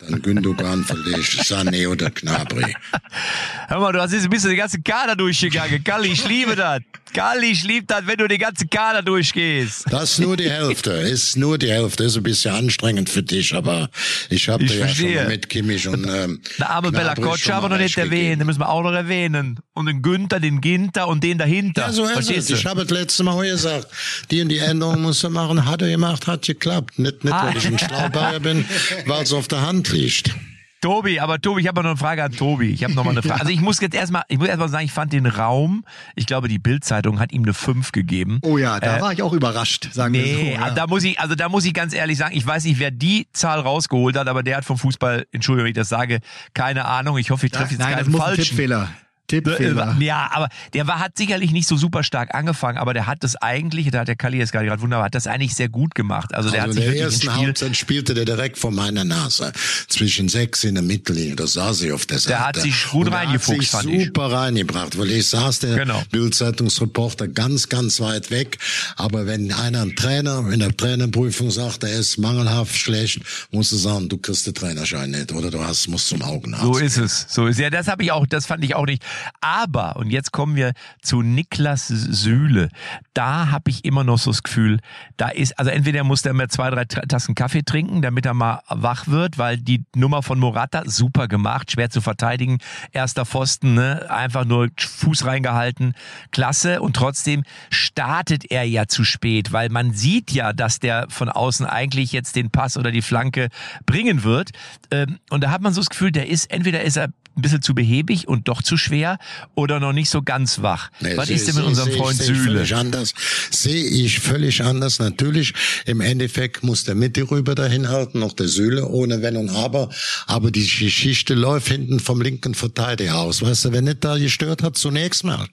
[0.00, 2.74] dann Gündogan, vielleicht Sané oder Knabri.
[3.68, 5.84] Hör mal, du hast jetzt ein bisschen den ganzen Kader durchgegangen.
[5.84, 6.80] Kalli, ich liebe das.
[7.12, 9.84] Kalli, ich liebe das, wenn du den ganzen Kader durchgehst.
[9.90, 10.90] Das ist nur die Hälfte.
[10.92, 12.04] Ist nur die Hälfte.
[12.04, 13.90] Ist ein bisschen anstrengend für dich, aber
[14.28, 17.78] ich habe ja schon mal mit Kimmich und ähm, Der arme Bella Kotsch aber noch
[17.78, 18.40] nicht erwähnt.
[18.40, 19.58] Den müssen wir auch noch erwähnen.
[19.74, 21.82] Und den Günther, den Ginter und den dahinter.
[21.82, 22.50] Ja, so ist es.
[22.50, 23.88] Ich habe das letzte Mal gesagt.
[24.30, 25.64] Die und die Änderung musst du machen.
[25.66, 26.98] Hat er gemacht, hat geklappt.
[26.98, 28.64] Nicht, nicht weil ich ein Schlaubayer bin,
[29.06, 30.30] weil es auf der Hand liegt.
[30.80, 32.70] Tobi, aber Tobi, ich habe noch eine Frage an Tobi.
[32.70, 33.40] Ich habe noch mal eine Frage.
[33.40, 36.48] Also ich muss jetzt erstmal, ich muss erstmal sagen, ich fand den Raum, ich glaube,
[36.48, 38.38] die Bildzeitung hat ihm eine 5 gegeben.
[38.42, 40.60] Oh ja, da äh, war ich auch überrascht, sagen nee, wir so.
[40.60, 40.70] Ja.
[40.70, 43.28] da muss ich, also da muss ich ganz ehrlich sagen, ich weiß nicht, wer die
[43.32, 46.20] Zahl rausgeholt hat, aber der hat vom Fußball, Entschuldigung, wenn ich das sage,
[46.54, 47.18] keine Ahnung.
[47.18, 48.40] Ich hoffe, ich treffe jetzt Nein, keinen das muss falschen.
[48.40, 48.88] Ein Tippfehler.
[49.30, 49.96] Tippfehler.
[50.00, 53.36] Ja, aber der war, hat sicherlich nicht so super stark angefangen, aber der hat das
[53.36, 56.34] eigentlich, da hat der Kalli jetzt gerade wunderbar, hat das eigentlich sehr gut gemacht.
[56.34, 59.04] Also der also hat sich in der ersten Spiel, Halbzeit spielte der direkt vor meiner
[59.04, 59.52] Nase.
[59.88, 62.28] Zwischen sechs in der Mittellinie, da saß ich auf der Seite.
[62.30, 64.06] Der hat sich gut reingefuchst, fand ich.
[64.06, 66.02] super reingebracht, weil ich saß der genau.
[66.10, 68.58] Bildzeitungsreporter ganz, ganz weit weg.
[68.96, 73.76] Aber wenn einer ein Trainer in der Trainerprüfung sagt, er ist mangelhaft schlecht, musst du
[73.76, 76.64] sagen, du kriegst den Trainerschein nicht oder du hast, musst zum Augenarzt.
[76.64, 77.26] So ist es.
[77.28, 79.02] So ist ja, das habe ich auch, das fand ich auch nicht.
[79.40, 82.68] Aber und jetzt kommen wir zu Niklas Sühle.
[83.14, 84.80] Da habe ich immer noch so das Gefühl,
[85.16, 88.60] da ist, also entweder muss der mehr zwei, drei Tassen Kaffee trinken, damit er mal
[88.68, 92.58] wach wird, weil die Nummer von Morata super gemacht, schwer zu verteidigen.
[92.92, 94.10] Erster Pfosten, ne?
[94.10, 95.94] einfach nur Fuß reingehalten,
[96.30, 96.80] klasse.
[96.80, 101.66] Und trotzdem startet er ja zu spät, weil man sieht ja, dass der von außen
[101.66, 103.48] eigentlich jetzt den Pass oder die Flanke
[103.86, 104.50] bringen wird.
[104.90, 107.62] Ähm, und da hat man so das Gefühl, der ist, entweder ist er ein bisschen
[107.62, 109.18] zu behäbig und doch zu schwer
[109.54, 110.90] oder noch nicht so ganz wach.
[111.00, 112.42] Nee, Was ist denn mit unserem Freund seh, Süle?
[112.42, 113.14] Völlig anders.
[113.50, 114.98] Sehe ich völlig anders.
[114.98, 115.54] Natürlich,
[115.86, 119.88] im Endeffekt muss der Mitte rüber dahin halten, noch der Süle ohne Wenn und Aber.
[120.26, 123.42] Aber die Geschichte läuft hinten vom linken Verteidiger aus.
[123.42, 125.46] Weißt du, wenn nicht da gestört hat, zunächst mal.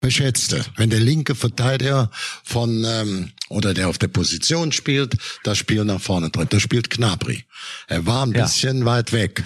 [0.00, 2.10] Beschätzte, wenn der linke Verteidiger
[2.44, 6.88] von ähm, oder der auf der Position spielt, das Spiel nach vorne tritt, da spielt
[6.88, 7.44] Knabri.
[7.88, 8.44] Er war ein ja.
[8.44, 9.42] bisschen weit weg.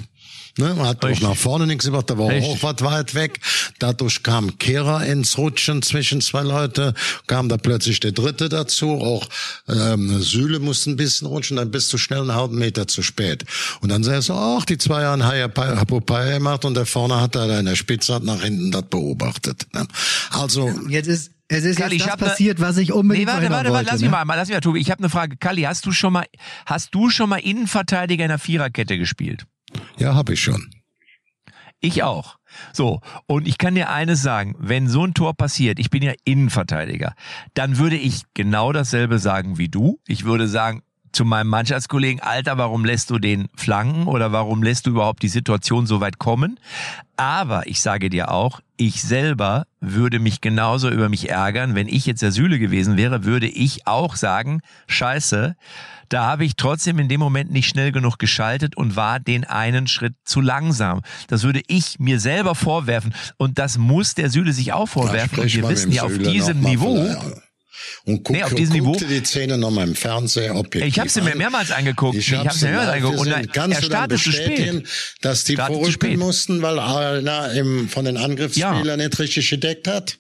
[0.59, 1.25] Ne, man hat Richtig.
[1.25, 2.53] auch nach vorne nichts gemacht, da war Richtig.
[2.53, 3.41] auch was weit weg.
[3.79, 6.93] Dadurch kam Kehrer ins Rutschen zwischen zwei Leute,
[7.27, 8.99] kam da plötzlich der dritte dazu.
[9.01, 9.27] Auch
[9.69, 13.45] ähm, Süle musste ein bisschen rutschen, dann bist du schnell einen halben Meter zu spät.
[13.81, 17.59] Und dann sagst du, ach, die zwei Jahre Hapopai gemacht und der vorne hat da
[17.59, 19.67] in der Spitze hat nach hinten das beobachtet.
[19.73, 19.87] Ne?
[20.31, 23.73] Also jetzt ist es ist Kalli, jetzt das passiert, was ich unbedingt nee, warte, warte,
[23.73, 24.25] warte, lass mich ne?
[24.25, 24.81] mal, lass mich mal, Tobi.
[24.81, 25.37] Ich habe eine Frage.
[25.37, 26.25] Kalli, hast du schon mal,
[26.65, 29.45] hast du schon mal Innenverteidiger in einer Viererkette gespielt?
[29.99, 30.71] Ja, habe ich schon.
[31.81, 32.39] Ich auch.
[32.73, 36.13] So, und ich kann dir eines sagen, wenn so ein Tor passiert, ich bin ja
[36.25, 37.15] Innenverteidiger,
[37.55, 39.99] dann würde ich genau dasselbe sagen wie du.
[40.07, 44.87] Ich würde sagen, zu meinem Mannschaftskollegen, Alter, warum lässt du den flanken oder warum lässt
[44.87, 46.59] du überhaupt die Situation so weit kommen?
[47.17, 52.07] Aber ich sage dir auch, ich selber würde mich genauso über mich ärgern, wenn ich
[52.07, 55.55] jetzt der Süle gewesen wäre, würde ich auch sagen, scheiße,
[56.09, 59.87] da habe ich trotzdem in dem Moment nicht schnell genug geschaltet und war den einen
[59.87, 61.01] Schritt zu langsam.
[61.29, 65.39] Das würde ich mir selber vorwerfen und das muss der Süle sich auch vorwerfen.
[65.39, 67.17] Und wir wissen ja auf diesem Niveau,
[68.05, 68.97] und guck, nee, auf diesem Niveau.
[68.97, 72.17] die Szene nochmal im Fernseher objektiv Ich habe sie mir mehrmals angeguckt.
[72.17, 73.27] Ich habe sie mir mehrmals angeguckt.
[73.27, 74.89] Und ganz er startet zu spät.
[75.21, 78.97] Dass die vorrücken mussten, weil einer im, von den Angriffsspielern ja.
[78.97, 80.19] nicht richtig gedeckt hat.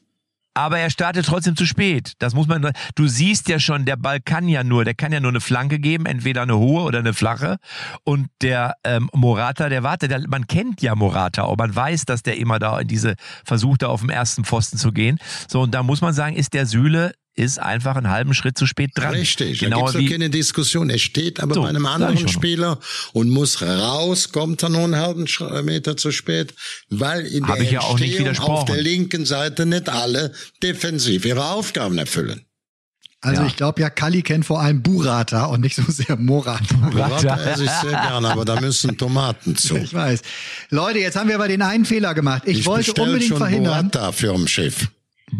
[0.54, 2.12] Aber er startet trotzdem zu spät.
[2.18, 2.72] Das muss man.
[2.94, 5.78] Du siehst ja schon, der Ball kann ja nur, der kann ja nur eine Flanke
[5.78, 7.56] geben, entweder eine hohe oder eine flache.
[8.04, 10.10] Und der ähm, Morata, der wartet.
[10.10, 13.82] Der, man kennt ja Morata, aber man weiß, dass der immer da in diese versucht,
[13.82, 15.18] da auf dem ersten Pfosten zu gehen.
[15.48, 18.66] So und da muss man sagen, ist der Süle ist einfach einen halben Schritt zu
[18.66, 19.14] spät dran.
[19.14, 20.90] Richtig, genau da gibt's doch keine Diskussion.
[20.90, 22.28] Er steht aber So, bei einem ich anderen.
[22.28, 22.78] Spieler
[23.14, 26.54] und muss raus, kommt er nur einen halben Sch- Meter zu spät,
[26.90, 31.24] weil in der ich ja auch nicht Entstehung auf der linken Seite nicht alle defensiv
[31.24, 32.44] ihre Aufgaben erfüllen.
[33.24, 33.46] Also Ja.
[33.46, 36.74] ich glaube ja, Kali kennt vor allem Burata und nicht so sehr Morata.
[36.90, 39.76] Berater esse ich sehr gerne, aber da müssen Tomaten zu.
[39.76, 40.22] Ich weiß.
[40.70, 42.42] Leute, jetzt haben wir aber den einen Fehler gemacht.
[42.46, 43.90] Ich, wollte bestell unbedingt schon verhindern.
[43.90, 44.88] Burrata für im Schiff.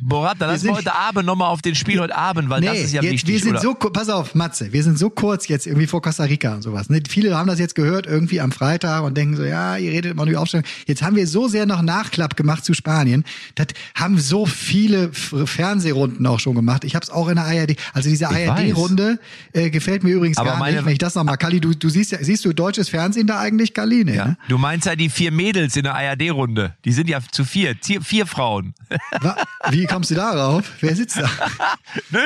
[0.00, 2.92] Borat, dann lass wir heute Abend nochmal auf den Spiel heute Abend, weil das ist
[2.92, 3.34] ja jetzt, wichtig.
[3.34, 3.60] wir sind oder?
[3.60, 6.88] so, pass auf, Matze, wir sind so kurz jetzt irgendwie vor Costa Rica und sowas.
[6.88, 7.02] Ne?
[7.08, 10.24] Viele haben das jetzt gehört irgendwie am Freitag und denken so, ja, ihr redet immer
[10.24, 10.64] nur über Aufstellung.
[10.86, 13.24] Jetzt haben wir so sehr noch Nachklapp gemacht zu Spanien.
[13.54, 16.84] Das haben so viele Fernsehrunden auch schon gemacht.
[16.84, 17.76] Ich habe es auch in der ARD.
[17.92, 18.28] Also diese.
[18.28, 19.18] ARD-Runde
[19.52, 20.84] äh, gefällt mir übrigens Aber gar meine- nicht.
[20.86, 23.74] Wenn ich das nochmal, Kali, du, du siehst ja, siehst du deutsches Fernsehen da eigentlich,
[23.74, 24.04] Kali?
[24.04, 24.26] Nee, ja.
[24.28, 24.36] ne?
[24.48, 26.74] Du meinst ja die vier Mädels in der ARD-Runde.
[26.84, 27.74] Die sind ja zu vier.
[27.82, 28.74] Vier, vier Frauen.
[29.20, 29.36] Wa-
[29.82, 30.64] Wie kommst du darauf?
[30.80, 31.28] Wer sitzt da?
[32.10, 32.20] Nö,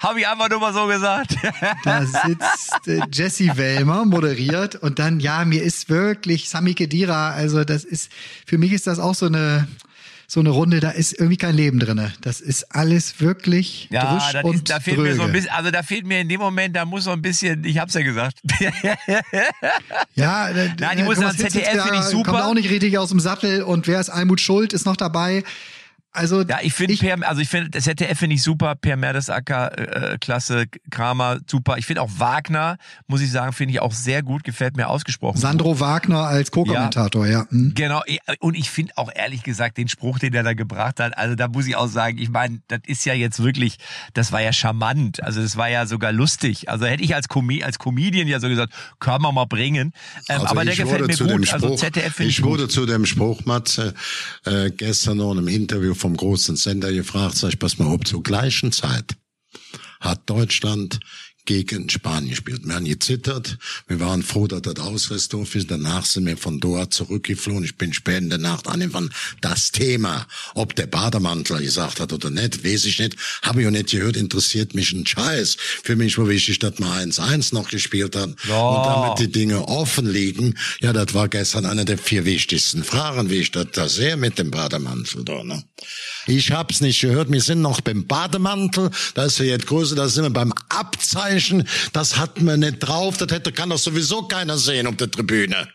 [0.00, 1.34] habe ich einfach nur mal so gesagt.
[1.84, 7.64] Da sitzt äh, Jesse Wellmer, moderiert und dann, ja, mir ist wirklich Sami Kedira, also
[7.64, 8.12] das ist,
[8.46, 9.66] für mich ist das auch so eine,
[10.28, 12.12] so eine Runde, da ist irgendwie kein Leben drinne.
[12.20, 15.32] Das ist alles wirklich Ja, drusch das und ist, da fehlt mir so ein dröge.
[15.32, 17.94] bisschen, also da fehlt mir in dem Moment, da muss so ein bisschen, ich hab's
[17.94, 18.38] ja gesagt.
[20.14, 22.32] Ja, äh, Nein, die muss Thomas ans ZDF finde ich super.
[22.32, 25.42] Kommt auch nicht richtig aus dem Sattel und wer ist Almut Schuld, ist noch dabei.
[26.12, 30.12] Also, Ja, ich finde Per, also ich finde das ZDF finde ich super, Per Mertesacker
[30.12, 31.78] äh, klasse, Kramer super.
[31.78, 35.38] Ich finde auch Wagner, muss ich sagen, finde ich auch sehr gut, gefällt mir ausgesprochen.
[35.38, 37.46] Sandro Wagner als Co-Kommentator, ja.
[37.50, 37.72] Hm.
[37.74, 38.02] Genau,
[38.40, 41.46] und ich finde auch ehrlich gesagt den Spruch, den er da gebracht hat, also da
[41.48, 43.76] muss ich auch sagen, ich meine, das ist ja jetzt wirklich,
[44.12, 46.68] das war ja charmant, also das war ja sogar lustig.
[46.68, 49.92] Also hätte ich als, Com als Comedian ja so gesagt, kann man mal bringen.
[50.28, 51.46] Ähm, Also aber der ich gefällt wurde mir zu dem gut.
[51.46, 52.72] Spruch, also ZDF finde ich, ich wurde gut.
[52.72, 53.94] zu dem Spruch, Matze,
[54.44, 58.06] äh, gestern noch in einem Interview vom großen Sender gefragt, sag ich, pass mal ob
[58.06, 59.16] zur gleichen Zeit
[60.00, 60.98] hat Deutschland
[61.46, 62.64] gegen Spanien gespielt.
[62.64, 63.58] Wir haben gezittert.
[63.88, 65.70] Wir waren froh, dass das Ausrüstung ist.
[65.70, 67.64] Danach sind wir von Doha zurückgeflogen.
[67.64, 69.10] Ich bin spät in der Nacht angefangen.
[69.40, 73.16] Das Thema, ob der Bademantel gesagt hat oder nicht, weiß ich nicht.
[73.42, 74.16] Habe ich auch nicht gehört.
[74.16, 75.56] Interessiert mich ein Scheiß.
[75.82, 78.36] Für mich war wichtig, dass wir 1-1 noch gespielt haben.
[78.46, 78.60] Ja.
[78.60, 80.56] Und damit die Dinge offen liegen.
[80.80, 84.38] Ja, das war gestern eine der vier wichtigsten Fragen, wie ich das da sehe mit
[84.38, 85.64] dem Bademantel da, ne?
[86.26, 87.30] Ich hab's nicht gehört.
[87.30, 88.90] Wir sind noch beim Bademantel.
[89.14, 89.96] Da ist er jetzt größer.
[89.96, 91.66] Da sind wir beim Abzeichen.
[91.92, 93.16] Das hatten wir nicht drauf.
[93.16, 95.68] Das hätte, kann doch sowieso keiner sehen auf der Tribüne.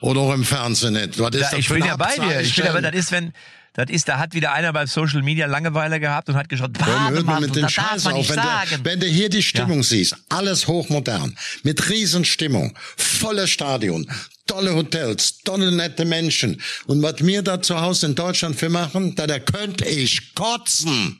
[0.00, 1.18] Oder auch im Fernsehen nicht.
[1.18, 2.40] Was ist Ja, das ich bin ja bei dir.
[2.40, 3.32] Ich bin aber, das ist, wenn,
[3.74, 7.10] das ist, da hat wieder einer bei Social Media Langeweile gehabt und hat geschaut, Dann
[7.10, 8.28] hört man mit den Scheiß man auf.
[8.28, 14.06] Wenn du, wenn du hier die Stimmung siehst, alles hochmodern, mit Riesenstimmung, voller Stadion,
[14.46, 16.60] tolle Hotels, tolle nette Menschen.
[16.86, 21.18] Und was wir da zu Hause in Deutschland für machen, da, da könnte ich kotzen.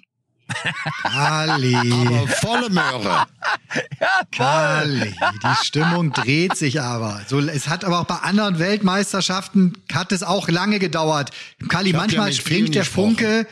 [1.05, 1.75] Ali.
[1.77, 3.27] Aber volle Möhre.
[4.33, 7.23] Kali, die Stimmung dreht sich aber.
[7.27, 11.31] So, es hat aber auch bei anderen Weltmeisterschaften hat es auch lange gedauert.
[11.69, 13.17] Kali, Ich ja manchmal mit springt der gesprochen.
[13.17, 13.47] Funke.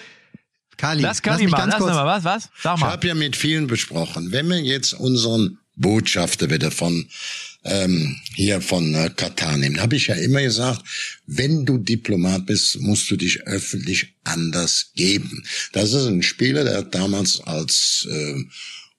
[0.77, 1.59] Kali, Das kann lass ich mich mal.
[1.59, 1.95] ganz Lass kurz.
[1.95, 2.07] mal.
[2.07, 2.49] Was, was?
[2.63, 2.91] Sag Ich mal.
[2.93, 7.09] habe ja mit vielen besprochen, wenn wir jetzt unseren Botschafter wieder von
[7.65, 10.83] ähm, hier von äh, Katar nehmen, habe ich ja immer gesagt,
[11.27, 15.45] wenn du Diplomat bist, musst du dich öffentlich anders geben.
[15.73, 18.45] Das ist ein Spieler, der damals als äh,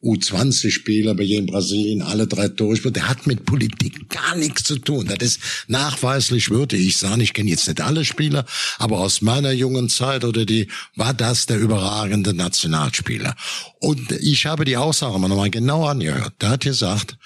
[0.03, 2.95] U20-Spieler bei jedem Brasilien alle drei Tore gespielt.
[2.95, 5.05] Der hat mit Politik gar nichts zu tun.
[5.07, 8.45] Das ist nachweislich, würde ich sagen, ich kenne jetzt nicht alle Spieler,
[8.79, 13.35] aber aus meiner jungen Zeit oder die, war das der überragende Nationalspieler.
[13.79, 16.33] Und ich habe die Aussage mal nochmal genau angehört.
[16.41, 17.17] Der hat gesagt,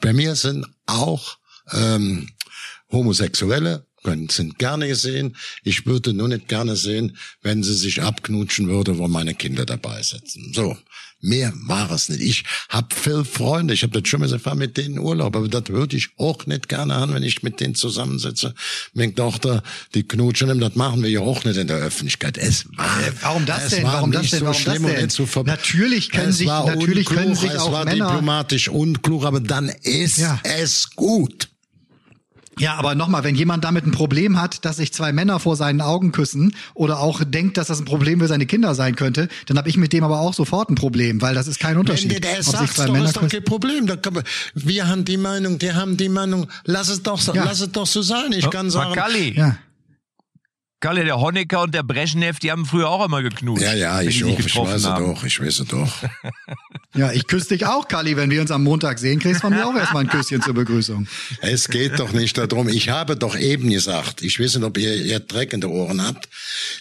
[0.00, 1.38] bei mir sind auch
[1.72, 2.28] ähm,
[2.90, 5.36] Homosexuelle können, sind gerne gesehen.
[5.64, 10.00] Ich würde nur nicht gerne sehen, wenn sie sich abknutschen würde, wo meine Kinder dabei
[10.02, 10.52] sitzen.
[10.54, 10.76] So,
[11.20, 12.20] mehr war es nicht.
[12.22, 15.48] Ich habe viel Freunde, ich habe das schon mal gesagt, fahr mit denen Urlaub, aber
[15.48, 18.54] das würde ich auch nicht gerne haben, wenn ich mit denen zusammensitze.
[18.94, 19.62] Meine Tochter,
[19.94, 22.38] die knutschen, das machen wir ja auch nicht in der Öffentlichkeit.
[22.38, 23.82] Es war, Äh, Warum das es denn?
[23.84, 24.38] War Warum das denn?
[24.40, 25.26] So Warum das denn?
[25.26, 29.24] ver- Natürlich können es sich- natürlich können unklug, sich es auch war Männer- diplomatisch unklug,
[29.24, 30.38] aber dann ist Ja.
[30.44, 31.48] es gut.
[32.58, 35.82] Ja, aber nochmal, wenn jemand damit ein Problem hat, dass sich zwei Männer vor seinen
[35.82, 39.58] Augen küssen oder auch denkt, dass das ein Problem für seine Kinder sein könnte, dann
[39.58, 42.10] habe ich mit dem aber auch sofort ein Problem, weil das ist kein Unterschied.
[42.14, 43.30] Wenn der, der ob sich sagt, zwei doch, Männer ist doch küssen.
[43.32, 43.86] kein Problem.
[43.86, 46.46] Da kann man, wir haben die Meinung, die haben die Meinung.
[46.64, 47.44] Lass es doch, so- Ja.
[47.44, 48.32] lass es doch so sein.
[48.32, 48.88] Ich kann sagen.
[48.90, 49.36] Magali.
[49.36, 49.58] Ja.
[50.80, 53.62] Kalle, der Honecker und der Brezhnev, die haben früher auch immer geknutscht.
[53.62, 55.06] Ja, ja, ich auch, ich weiß es haben.
[55.06, 55.92] doch, ich weiß es doch.
[56.94, 58.16] Ja, ich küsse dich auch, Kali.
[58.16, 60.54] Wenn wir uns am Montag sehen, kriegst du von mir auch erstmal ein Küsschen zur
[60.54, 61.06] Begrüßung.
[61.42, 62.70] Es geht doch nicht darum.
[62.70, 66.00] Ich habe doch eben gesagt, ich weiß nicht, ob ihr, ihr Dreck in den Ohren
[66.00, 66.30] habt.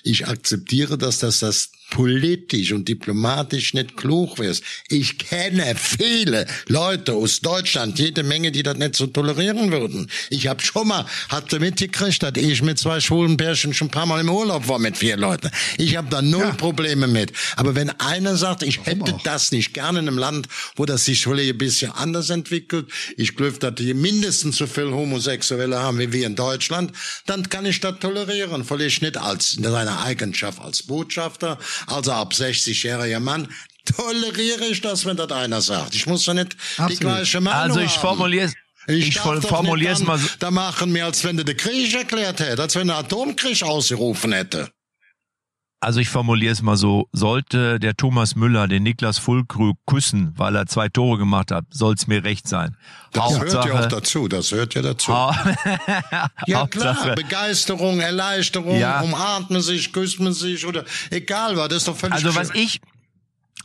[0.04, 4.64] Ich akzeptiere, dass das das politisch und diplomatisch nicht klug wärst.
[4.90, 10.10] Ich kenne viele Leute aus Deutschland, jede Menge, die das nicht so tolerieren würden.
[10.30, 14.06] Ich habe schon mal, hatte mitgekriegt, dass ich mit zwei schwulen Pärchen schon ein paar
[14.06, 15.50] Mal im Urlaub war mit vier Leuten.
[15.78, 16.54] Ich habe da null ja.
[16.54, 17.32] Probleme mit.
[17.56, 21.24] Aber wenn einer sagt, ich hätte das nicht gerne in einem Land, wo das sich
[21.24, 26.12] vielleicht ein bisschen anders entwickelt, ich glaube, dass die mindestens so viel Homosexuelle haben wie
[26.12, 26.92] wir in Deutschland,
[27.26, 28.64] dann kann ich das tolerieren.
[28.66, 31.58] Vielleicht nicht als in seiner Eigenschaft als Botschafter,
[31.88, 33.48] also ab 60-jähriger Mann,
[33.86, 35.96] toleriere ich das, wenn das einer sagt.
[35.96, 36.92] Ich muss ja nicht Absolut.
[36.92, 38.52] die gleiche Meinung Also ich formuliere
[38.88, 40.28] ich, ich formuliere es mal so.
[40.40, 44.32] Da machen wir, als wenn du den Krieg erklärt hätte, als wenn er Atomkrieg ausgerufen
[44.32, 44.70] hätte.
[45.86, 50.56] Also ich formuliere es mal so, sollte der Thomas Müller den Niklas Fulkrug küssen, weil
[50.56, 52.76] er zwei Tore gemacht hat, soll es mir recht sein.
[53.12, 55.12] Das Hauptsache, hört ja auch dazu, das hört ja dazu.
[56.48, 59.02] ja klar, Begeisterung, Erleichterung, ja.
[59.02, 62.50] umarmt man sich, küsst man sich oder egal was, das ist doch völlig Also was
[62.56, 62.82] ich,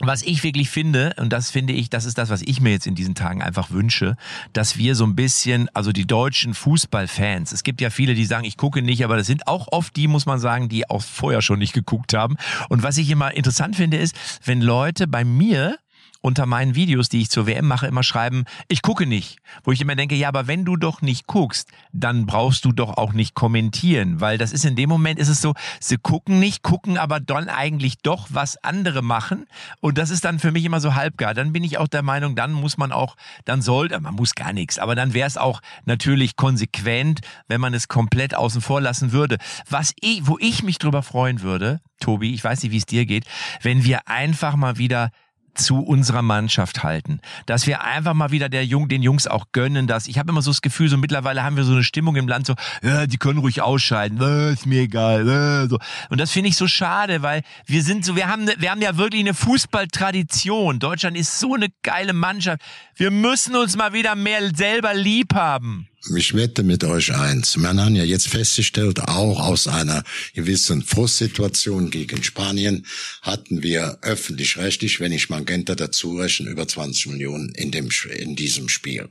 [0.07, 2.87] was ich wirklich finde, und das finde ich, das ist das, was ich mir jetzt
[2.87, 4.15] in diesen Tagen einfach wünsche,
[4.53, 8.45] dass wir so ein bisschen, also die deutschen Fußballfans, es gibt ja viele, die sagen,
[8.45, 11.41] ich gucke nicht, aber das sind auch oft die, muss man sagen, die auch vorher
[11.41, 12.37] schon nicht geguckt haben.
[12.69, 15.77] Und was ich immer interessant finde, ist, wenn Leute bei mir
[16.21, 19.39] unter meinen Videos, die ich zur WM mache, immer schreiben, ich gucke nicht.
[19.63, 22.97] Wo ich immer denke, ja, aber wenn du doch nicht guckst, dann brauchst du doch
[22.97, 26.63] auch nicht kommentieren, weil das ist in dem Moment ist es so, sie gucken nicht,
[26.63, 29.47] gucken aber dann eigentlich doch, was andere machen
[29.79, 31.33] und das ist dann für mich immer so halbgar.
[31.33, 33.15] Dann bin ich auch der Meinung, dann muss man auch,
[33.45, 37.73] dann sollte, man muss gar nichts, aber dann wäre es auch natürlich konsequent, wenn man
[37.73, 39.37] es komplett außen vor lassen würde.
[39.69, 43.05] Was ich, wo ich mich drüber freuen würde, Tobi, ich weiß nicht, wie es dir
[43.05, 43.25] geht,
[43.61, 45.11] wenn wir einfach mal wieder
[45.53, 47.19] zu unserer Mannschaft halten.
[47.45, 50.41] Dass wir einfach mal wieder der Jung, den Jungs auch gönnen, dass ich habe immer
[50.41, 53.17] so das Gefühl, so mittlerweile haben wir so eine Stimmung im Land, so, ja, die
[53.17, 55.27] können ruhig ausscheiden, äh, ist mir egal.
[55.27, 55.77] Äh, so.
[56.09, 58.81] Und das finde ich so schade, weil wir sind so, wir haben, ne, wir haben
[58.81, 60.79] ja wirklich eine Fußballtradition.
[60.79, 62.61] Deutschland ist so eine geile Mannschaft.
[62.95, 67.57] Wir müssen uns mal wieder mehr selber lieb haben ich wette mit euch eins.
[67.57, 72.85] Man hat ja jetzt festgestellt, auch aus einer gewissen Frustsituation gegen Spanien
[73.21, 78.67] hatten wir öffentlich-rechtlich, wenn ich Magenta dazu rechne, über 20 Millionen in, dem, in diesem
[78.69, 79.09] Spiel.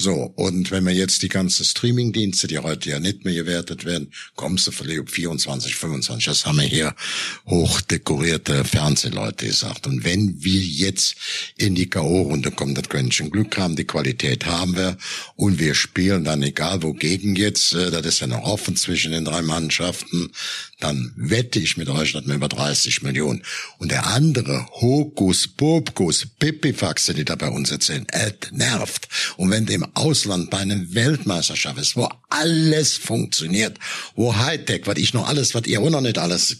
[0.00, 4.12] So, und wenn wir jetzt die ganzen Streaming-Dienste, die heute ja nicht mehr gewertet werden,
[4.36, 6.24] kommst du vielleicht 24, 25.
[6.24, 6.94] Das haben wir hier
[7.46, 9.88] hochdekorierte Fernsehleute gesagt.
[9.88, 11.16] Und wenn wir jetzt
[11.56, 14.96] in die K.O.-Runde kommen, das können schon Glück haben, die Qualität haben wir
[15.34, 19.24] und wir spielen dann egal wogegen jetzt, äh, das ist ja noch offen zwischen den
[19.24, 20.30] drei Mannschaften,
[20.78, 23.42] dann wette ich mit euch, dass wir über 30 Millionen.
[23.78, 29.08] Und der andere, Hokus Popkus, Pipifaxe, die da bei uns erzählen, äh, nervt.
[29.36, 33.78] Und wenn dem Ausland bei einer Weltmeisterschaft ist, wo alles funktioniert,
[34.14, 36.56] wo Hightech, was ich noch alles, was ihr auch noch nicht alles,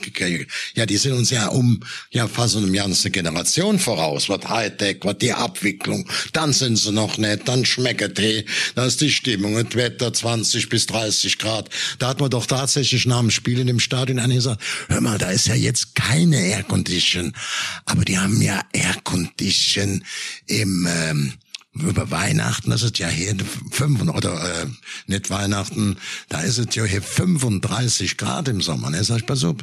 [0.74, 5.18] ja, die sind uns ja um, ja, fast eine ganze Generation voraus, was Hightech, was
[5.18, 9.74] die Abwicklung, dann sind sie noch nicht, dann schmeckt die, da ist die Stimmung, das
[9.74, 11.68] Wetter 20 bis 30 Grad.
[11.98, 15.18] Da hat man doch tatsächlich nach dem Spiel in dem Stadion eine gesagt, hör mal,
[15.18, 17.32] da ist ja jetzt keine Aircondition,
[17.84, 20.04] aber die haben ja Aircondition
[20.46, 21.34] im, ähm,
[21.82, 23.34] über Weihnachten, das ist ja hier
[23.70, 24.66] fünf oder äh,
[25.06, 25.96] nicht Weihnachten,
[26.28, 28.90] da ist es ja hier 35 Grad im Sommer.
[28.90, 29.56] Ne, sag ich, pass auf,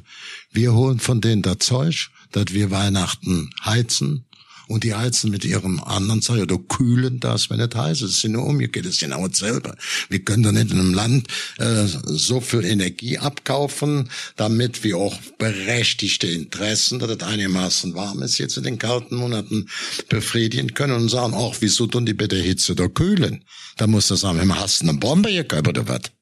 [0.52, 4.26] wir holen von denen das Zeug, dass wir Weihnachten heizen
[4.68, 8.12] und die heizen mit ihrem anderen Zeug oder kühlen das, wenn es heiß ist.
[8.12, 9.76] Es ist nur umgekehrt, es ist genau dasselbe.
[10.10, 15.18] Wir können doch nicht in einem Land äh, so viel Energie abkaufen, damit wir auch
[15.38, 19.70] berechtigte Interessen, dass es einigermaßen warm ist, jetzt in den kalten Monaten
[20.10, 23.44] befriedigen können und sagen, ach, wieso tun die bitte Hitze da kühlen?
[23.78, 26.15] Da muss das sagen, hast du eine Bombe gekauft oder was?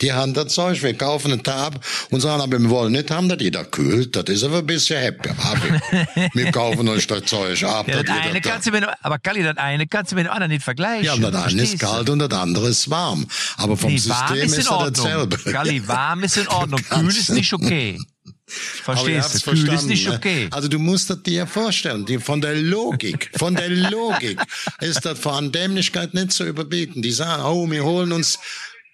[0.00, 3.28] Die haben das Zeug, wir kaufen einen Tab und sagen, aber wir wollen nicht haben,
[3.28, 4.14] dass jeder kühlt.
[4.14, 5.28] Das ist aber ein bisschen happy.
[6.34, 7.88] wir kaufen euch das Zeug ab.
[7.88, 10.52] Ja, das eine kannst du mir, aber Kalli, das eine kannst du mit dem anderen
[10.52, 11.04] nicht vergleichen.
[11.04, 13.26] Ja, das eine ist kalt und das andere ist warm.
[13.56, 15.36] Aber vom nee, System ist, ist das dasselbe.
[15.38, 16.80] Kalli, warm ist in Ordnung.
[16.88, 17.98] Kühl ist nicht okay.
[18.48, 19.50] Verstehst du?
[19.50, 20.14] Kühl ist nicht ne?
[20.14, 20.48] okay.
[20.50, 24.40] Also du musst das dir vorstellen, die, von der Logik, von der Logik
[24.80, 27.02] ist das vor Dämlichkeit nicht zu überbieten.
[27.02, 28.38] Die sagen, oh, wir holen uns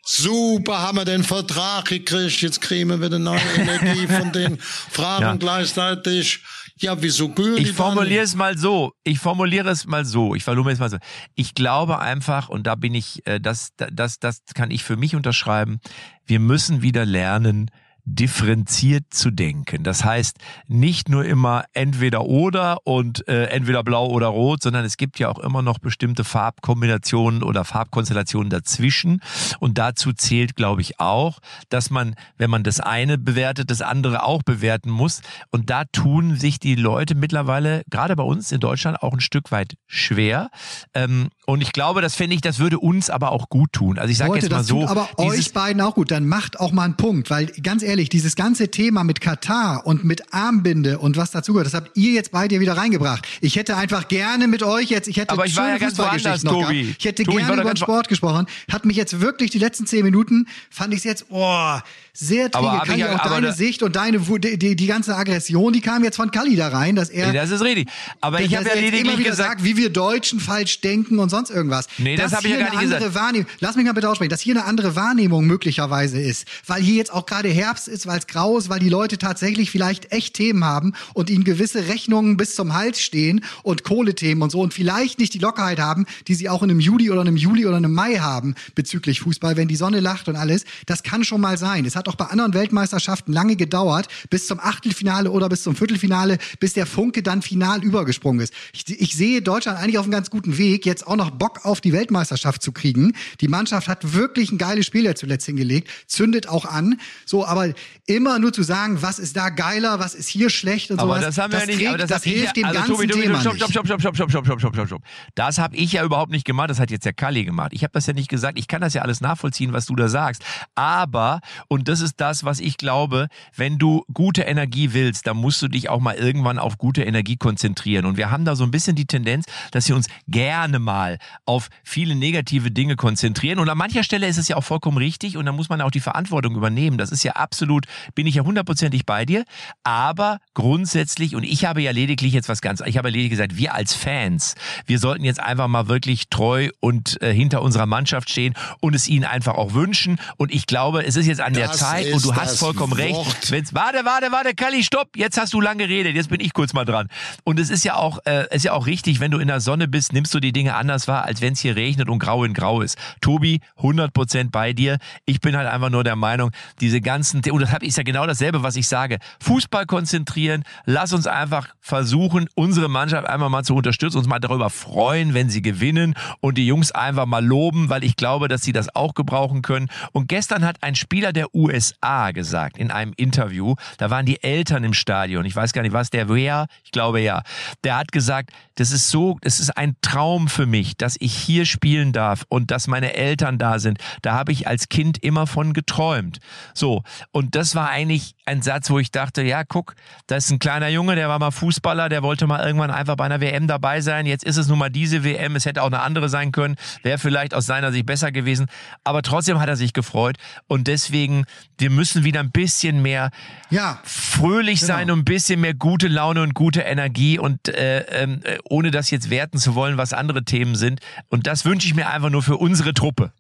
[0.07, 5.23] Super, haben wir den Vertrag gekriegt, jetzt kriegen wir wieder neue Energie von den Fragen
[5.23, 5.37] ja.
[5.37, 6.43] gleichzeitig.
[6.77, 8.93] Ja, wieso kühl Ich formuliere es mal so.
[9.05, 10.35] Ich formuliere es mal so.
[10.35, 10.99] Ich formuliere es mal so.
[11.37, 15.15] Ich glaube einfach, und da bin ich, äh, das, das, das kann ich für mich
[15.15, 15.81] unterschreiben.
[16.27, 17.71] Wir müssen wieder lernen,
[18.05, 19.83] differenziert zu denken.
[19.83, 20.37] Das heißt,
[20.67, 25.29] nicht nur immer entweder oder und äh, entweder blau oder rot, sondern es gibt ja
[25.31, 29.21] auch immer noch bestimmte Farbkombinationen oder Farbkonstellationen dazwischen.
[29.59, 31.39] Und dazu zählt, glaube ich, auch,
[31.71, 35.23] dass man, wenn man das eine bewertet, das andere auch bewerten muss.
[35.51, 39.51] Und da tun sich die Leute mittlerweile, gerade bei uns in Deutschland, auch ein Stück
[39.51, 40.51] weit schwer.
[40.93, 43.99] Ähm, und ich glaube, das finde ich, das würde uns aber auch gut tun.
[43.99, 44.81] Also ich sage jetzt mal das so.
[44.81, 46.11] Tut aber euch beiden auch gut.
[46.11, 50.05] Dann macht auch mal einen Punkt, weil ganz ehrlich, dieses ganze Thema mit Katar und
[50.05, 53.27] mit Armbinde und was dazugehört, das habt ihr jetzt beide wieder reingebracht.
[53.43, 56.45] Ich hätte einfach gerne mit euch jetzt, ich hätte aber ich war ja ganz woanders,
[56.45, 56.83] noch Tobi.
[56.83, 56.97] Gehabt.
[56.99, 58.47] Ich hätte Tobi, gerne über den Sport gesprochen.
[58.71, 61.79] Hat mich jetzt wirklich die letzten zehn Minuten, fand ich es jetzt, oh,
[62.15, 62.69] sehr träge.
[62.69, 65.81] Aber Kann ich- ja auch deine Sicht und deine, die, die, die ganze Aggression, die
[65.81, 67.89] kam jetzt von Kalli da rein, dass er, das ist richtig.
[68.21, 71.29] Aber ich habe ja lediglich immer wieder gesagt, sagt, wie wir Deutschen falsch denken und
[71.35, 71.87] sonst irgendwas.
[71.99, 73.25] Nee, das habe ich ja hier gar eine nicht andere gesagt.
[73.25, 76.95] Wahrnehmung, lass mich mal bitte aussprechen, dass hier eine andere Wahrnehmung möglicherweise ist, weil hier
[76.95, 80.35] jetzt auch gerade Herbst ist, weil es grau ist, weil die Leute tatsächlich vielleicht echt
[80.35, 84.75] Themen haben und ihnen gewisse Rechnungen bis zum Hals stehen und Kohlethemen und so und
[84.75, 87.77] vielleicht nicht die Lockerheit haben, die sie auch in einem Juli oder einem Juli oder
[87.77, 90.65] einem Mai haben bezüglich Fußball, wenn die Sonne lacht und alles.
[90.87, 91.85] Das kann schon mal sein.
[91.85, 96.39] Es hat auch bei anderen Weltmeisterschaften lange gedauert, bis zum Achtelfinale oder bis zum Viertelfinale,
[96.61, 98.55] bis der Funke dann final übergesprungen ist.
[98.73, 101.81] Ich, ich sehe Deutschland eigentlich auf einem ganz guten Weg, jetzt auch noch Bock auf
[101.81, 103.13] die Weltmeisterschaft zu kriegen.
[103.41, 107.01] Die Mannschaft hat wirklich ein geiles Spiel jetzt zuletzt hingelegt, zündet auch an.
[107.27, 107.73] So, aber
[108.07, 111.25] immer nur zu sagen, was ist da geiler, was ist hier schlecht und aber sowas,
[111.25, 113.23] das haben wir ja nicht, trägt, das, das hilft ja, dem also ganzen Tobi, Tobi,
[113.23, 113.71] Thema stopp, nicht.
[113.71, 115.03] stopp, stopp, stopp, stopp, stopp, stopp, stopp, stopp, stopp.
[115.35, 117.73] Das habe ich ja überhaupt nicht gemacht, das hat jetzt der Kalli gemacht.
[117.73, 120.09] Ich habe das ja nicht gesagt, ich kann das ja alles nachvollziehen, was du da
[120.09, 120.45] sagst.
[120.75, 125.63] Aber, und das ist das, was ich glaube, wenn du gute Energie willst, dann musst
[125.63, 128.07] du dich auch mal irgendwann auf gute Energie konzentrieren.
[128.07, 131.14] Und wir haben da so ein bisschen die Tendenz, dass wir uns gerne mal
[131.47, 133.59] auf viele negative Dinge konzentrieren.
[133.59, 135.91] Und an mancher Stelle ist es ja auch vollkommen richtig und da muss man auch
[135.91, 136.99] die Verantwortung übernehmen.
[136.99, 139.45] Das ist ja absolut, bin ich ja hundertprozentig bei dir.
[139.83, 143.75] Aber grundsätzlich, und ich habe ja lediglich jetzt was ganz, ich habe lediglich gesagt, wir
[143.75, 144.55] als Fans,
[144.87, 149.09] wir sollten jetzt einfach mal wirklich treu und äh, hinter unserer Mannschaft stehen und es
[149.09, 150.19] ihnen einfach auch wünschen.
[150.37, 152.93] Und ich glaube, es ist jetzt an der Das Zeit ist und du hast vollkommen
[152.93, 153.15] recht.
[153.15, 153.51] Wort.
[153.51, 156.73] Wenn's, warte, warte, warte, Kalli, stopp, jetzt hast du lang geredet, jetzt bin ich kurz
[156.73, 157.09] mal dran.
[157.45, 159.89] Und es ist ja auch, äh, ist ja auch richtig, wenn du in der Sonne
[159.89, 162.55] bist, nimmst du die Dinge anders wahr, als wenn es hier regnet und grau in
[162.55, 162.99] grau ist.
[163.21, 164.99] Tobi, 100% bei dir.
[165.27, 166.51] Ich bin halt einfach nur der Meinung,
[166.81, 169.19] diese ganzen, und das ich ja genau dasselbe, was ich sage.
[169.41, 174.71] Fußball konzentrieren, lass uns einfach versuchen, unsere Mannschaft einfach mal zu unterstützen, uns mal darüber
[174.71, 178.73] freuen, wenn sie gewinnen und die Jungs einfach mal loben, weil ich glaube, dass sie
[178.73, 179.89] das auch gebrauchen können.
[180.13, 184.85] Und gestern hat ein Spieler der USA gesagt in einem Interview, da waren die Eltern
[184.85, 187.43] im Stadion, ich weiß gar nicht was, der wer, ich glaube ja,
[187.83, 191.67] der hat gesagt, das ist so, das ist ein Traum für mich, dass ich hier
[191.67, 193.99] spielen darf und dass meine Eltern da sind.
[194.23, 196.39] Da habe ich als Kind immer von geträumt.
[196.75, 199.95] So, und das war eigentlich ein Satz, wo ich dachte, ja, guck,
[200.27, 203.25] da ist ein kleiner Junge, der war mal Fußballer, der wollte mal irgendwann einfach bei
[203.25, 204.27] einer WM dabei sein.
[204.27, 207.19] Jetzt ist es nun mal diese WM, es hätte auch eine andere sein können, wäre
[207.19, 208.67] vielleicht aus seiner Sicht besser gewesen,
[209.05, 210.37] aber trotzdem hat er sich gefreut
[210.67, 211.45] und deswegen,
[211.79, 213.31] wir müssen wieder ein bisschen mehr
[213.71, 213.99] Ja.
[214.05, 214.93] fröhlich Genau.
[214.95, 218.91] sein und ein bisschen mehr gute Laune und gute Energie und äh, ähm, äh, ohne
[218.91, 220.84] das jetzt werten zu wollen, was andere Themen sind.
[221.29, 223.33] Und das wünsche ich mir einfach nur für unsere Truppe.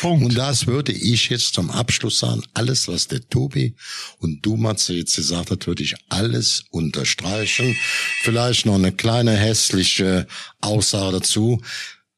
[0.00, 0.24] Punkt.
[0.24, 2.42] Und das würde ich jetzt zum Abschluss sagen.
[2.54, 3.74] Alles, was der Tobi
[4.18, 7.76] und du, Matze, jetzt gesagt hat, würde ich alles unterstreichen.
[8.22, 10.26] Vielleicht noch eine kleine hässliche
[10.60, 11.60] Aussage dazu.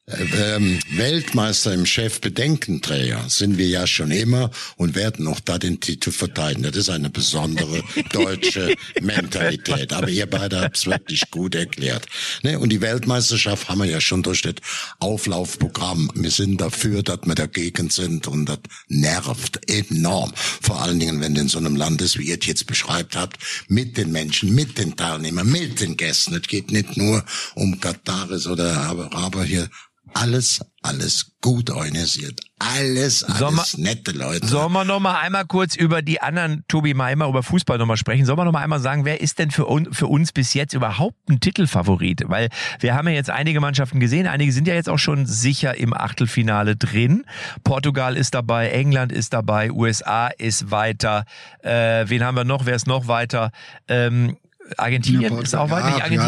[0.06, 0.24] Äh,
[0.56, 6.10] Ähm, Weltmeister im Chefbedenkenträger sind wir ja schon immer und werden auch da den Titel
[6.10, 6.64] verteidigen.
[6.64, 9.92] Das ist eine besondere deutsche Mentalität.
[9.92, 12.06] Aber ihr beide habt es wirklich gut erklärt.
[12.42, 12.58] Ne?
[12.58, 14.54] Und die Weltmeisterschaft haben wir ja schon durch das
[14.98, 16.10] Auflaufprogramm.
[16.14, 20.32] Wir sind dafür, dass wir dagegen sind und das nervt enorm.
[20.34, 23.14] Vor allen Dingen, wenn du in so einem Land ist, wie ihr es jetzt beschreibt
[23.16, 23.38] habt,
[23.68, 26.34] mit den Menschen, mit den Teilnehmern, mit den Gästen.
[26.34, 27.24] Es geht nicht nur
[27.54, 29.70] um Kataris oder Araber hier.
[30.14, 32.40] Alles, alles gut organisiert.
[32.58, 34.46] Alles, alles Sommer- nette Leute.
[34.46, 37.86] Sollen wir noch mal einmal kurz über die anderen, Tobi, mal einmal über Fußball noch
[37.86, 38.24] mal sprechen?
[38.26, 40.74] Sollen wir noch mal einmal sagen, wer ist denn für, un, für uns bis jetzt
[40.74, 42.22] überhaupt ein Titelfavorit?
[42.26, 42.50] Weil
[42.80, 45.94] wir haben ja jetzt einige Mannschaften gesehen, einige sind ja jetzt auch schon sicher im
[45.94, 47.24] Achtelfinale drin.
[47.64, 51.24] Portugal ist dabei, England ist dabei, USA ist weiter.
[51.62, 52.66] Äh, wen haben wir noch?
[52.66, 53.50] Wer ist noch weiter?
[53.88, 54.36] Ähm,
[54.76, 55.88] Argentinien ist auch weiter.
[55.88, 56.20] Ja, Argentinien?
[56.20, 56.26] ja,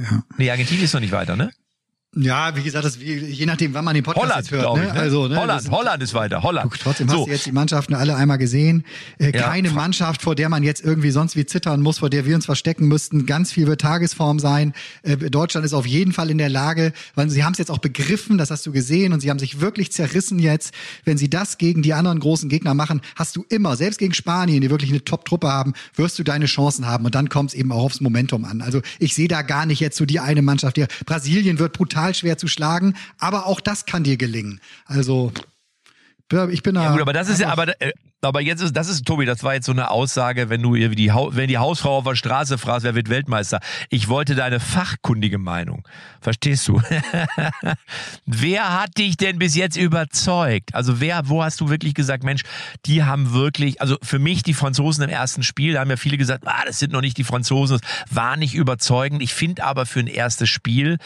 [0.00, 0.02] ja.
[0.10, 0.22] Ja.
[0.36, 1.50] Nee, Argentinien ist noch nicht weiter, ne?
[2.16, 4.76] Ja, wie gesagt, das, je nachdem, wann man den Podcast Holland, hört.
[4.76, 4.86] Ne?
[4.86, 5.00] Ich, ne?
[5.00, 5.36] Also, ne?
[5.36, 6.42] Holland, Holland ist weiter.
[6.42, 6.70] Holland.
[6.70, 7.20] Guck, trotzdem so.
[7.20, 8.84] hast du jetzt die Mannschaften alle einmal gesehen.
[9.18, 12.26] Äh, ja, keine Mannschaft, vor der man jetzt irgendwie sonst wie zittern muss, vor der
[12.26, 13.26] wir uns verstecken müssten.
[13.26, 14.74] Ganz viel wird Tagesform sein.
[15.02, 17.78] Äh, Deutschland ist auf jeden Fall in der Lage, weil sie haben es jetzt auch
[17.78, 20.74] begriffen, das hast du gesehen, und sie haben sich wirklich zerrissen jetzt.
[21.04, 24.60] Wenn sie das gegen die anderen großen Gegner machen, hast du immer, selbst gegen Spanien,
[24.60, 27.04] die wirklich eine Top-Truppe haben, wirst du deine Chancen haben.
[27.04, 28.60] Und dann kommt es eben auch aufs Momentum an.
[28.60, 30.76] Also ich sehe da gar nicht jetzt so die eine Mannschaft.
[30.76, 34.60] Die, Brasilien wird brutal schwer zu schlagen aber auch das kann dir gelingen.
[34.86, 35.32] Also
[36.50, 36.84] ich bin da.
[36.84, 39.42] Ja, gut, aber das ist ja, aber, äh, aber jetzt ist, das ist, Tobi, das
[39.42, 42.84] war jetzt so eine Aussage, wenn du die, wenn die Hausfrau auf der Straße fragst,
[42.84, 43.60] wer wird Weltmeister.
[43.90, 45.86] Ich wollte deine fachkundige Meinung.
[46.20, 46.80] Verstehst du?
[48.26, 50.74] wer hat dich denn bis jetzt überzeugt?
[50.74, 52.42] Also wer, wo hast du wirklich gesagt, Mensch,
[52.86, 56.16] die haben wirklich, also für mich die Franzosen im ersten Spiel, da haben ja viele
[56.16, 59.22] gesagt, ah, das sind noch nicht die Franzosen, das war nicht überzeugend.
[59.22, 60.98] Ich finde aber für ein erstes Spiel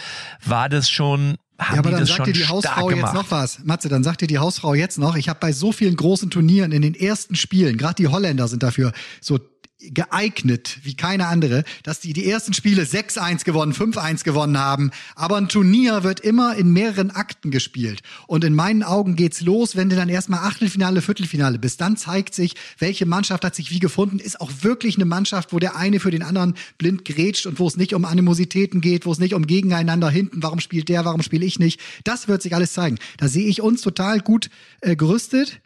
[0.45, 3.65] war das schon haben ja, aber dann sagt dir die Hausfrau jetzt noch was.
[3.65, 6.71] Matze, dann sagt dir die Hausfrau jetzt noch, ich habe bei so vielen großen Turnieren
[6.71, 9.39] in den ersten Spielen, gerade die Holländer sind dafür so
[9.81, 14.91] geeignet wie keine andere, dass die die ersten Spiele 6-1 gewonnen, 5-1 gewonnen haben.
[15.15, 18.01] Aber ein Turnier wird immer in mehreren Akten gespielt.
[18.27, 21.81] Und in meinen Augen geht's los, wenn du dann erstmal Achtelfinale, Viertelfinale bist.
[21.81, 24.19] Dann zeigt sich, welche Mannschaft hat sich wie gefunden.
[24.19, 27.69] Ist auch wirklich eine Mannschaft, wo der eine für den anderen blind grätscht und wo
[27.69, 31.23] es nicht um Animositäten geht, wo es nicht um Gegeneinander hinten, warum spielt der, warum
[31.23, 31.81] spiele ich nicht.
[32.03, 32.99] Das wird sich alles zeigen.
[33.17, 34.51] Da sehe ich uns total gut
[34.81, 35.61] äh, gerüstet.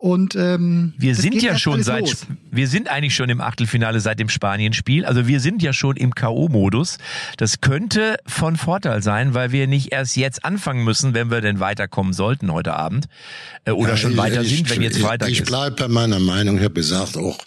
[0.00, 2.24] Und ähm, wir sind ja schon seit los.
[2.52, 5.04] wir sind eigentlich schon im Achtelfinale seit dem Spanien-Spiel.
[5.04, 6.98] Also wir sind ja schon im KO-Modus.
[7.36, 11.58] Das könnte von Vorteil sein, weil wir nicht erst jetzt anfangen müssen, wenn wir denn
[11.58, 13.08] weiterkommen sollten heute Abend
[13.64, 15.88] äh, oder ja, schon ich, weiter ich, sind, wenn jetzt weiter ich, ich bleibe bei
[15.88, 16.58] meiner Meinung.
[16.58, 17.38] Ich habe gesagt, auch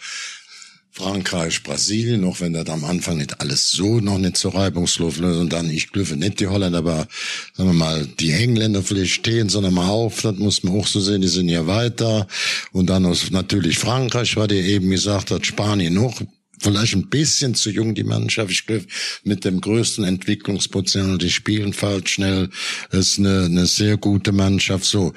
[0.94, 5.22] Frankreich, Brasilien, auch wenn das am Anfang nicht alles so noch nicht so reibungslos ist
[5.22, 7.08] und dann, ich glüffe nicht die Holländer, aber
[7.54, 11.00] sagen wir mal, die Engländer vielleicht stehen, sondern mal auf, das muss man auch so
[11.00, 12.28] sehen, die sind ja weiter
[12.74, 16.22] und dann aus, natürlich Frankreich, weil ihr eben gesagt hat, Spanien noch,
[16.62, 18.52] vielleicht ein bisschen zu jung, die Mannschaft.
[18.52, 18.86] Ich glaube,
[19.24, 22.50] mit dem größten Entwicklungspotenzial, die spielen falsch schnell,
[22.92, 24.86] ist eine, eine sehr gute Mannschaft.
[24.86, 25.14] So,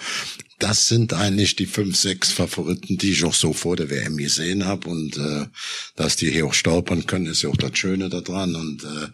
[0.58, 4.64] das sind eigentlich die fünf, sechs Favoriten, die ich auch so vor der WM gesehen
[4.66, 4.88] habe.
[4.88, 5.46] Und äh,
[5.96, 8.54] dass die hier auch stolpern können, ist ja auch das Schöne daran.
[8.54, 9.08] Und äh,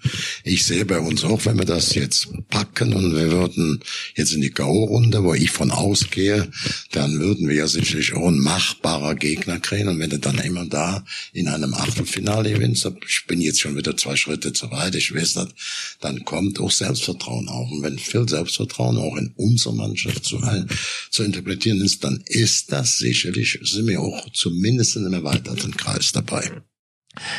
[0.44, 3.80] ich sehe bei uns auch, wenn wir das jetzt packen und wir würden
[4.16, 6.50] jetzt in die K.O.-Runde, wo ich von ausgehe,
[6.92, 9.88] dann würden wir ja sicherlich auch ein machbarer Gegner kriegen.
[9.88, 13.96] Und wenn du dann immer da in einem Achtelfinale gewinnst, ich bin jetzt schon wieder
[13.96, 15.48] zwei Schritte zu weit, ich weiß das,
[16.00, 17.70] dann kommt auch Selbstvertrauen auf.
[17.70, 20.38] Und wenn viel Selbstvertrauen auch in unserer Mannschaft zu,
[21.10, 26.12] zu interpretieren ist, dann ist das sicherlich, sind wir auch zumindest in einem erweiterten Kreis
[26.12, 26.62] dabei.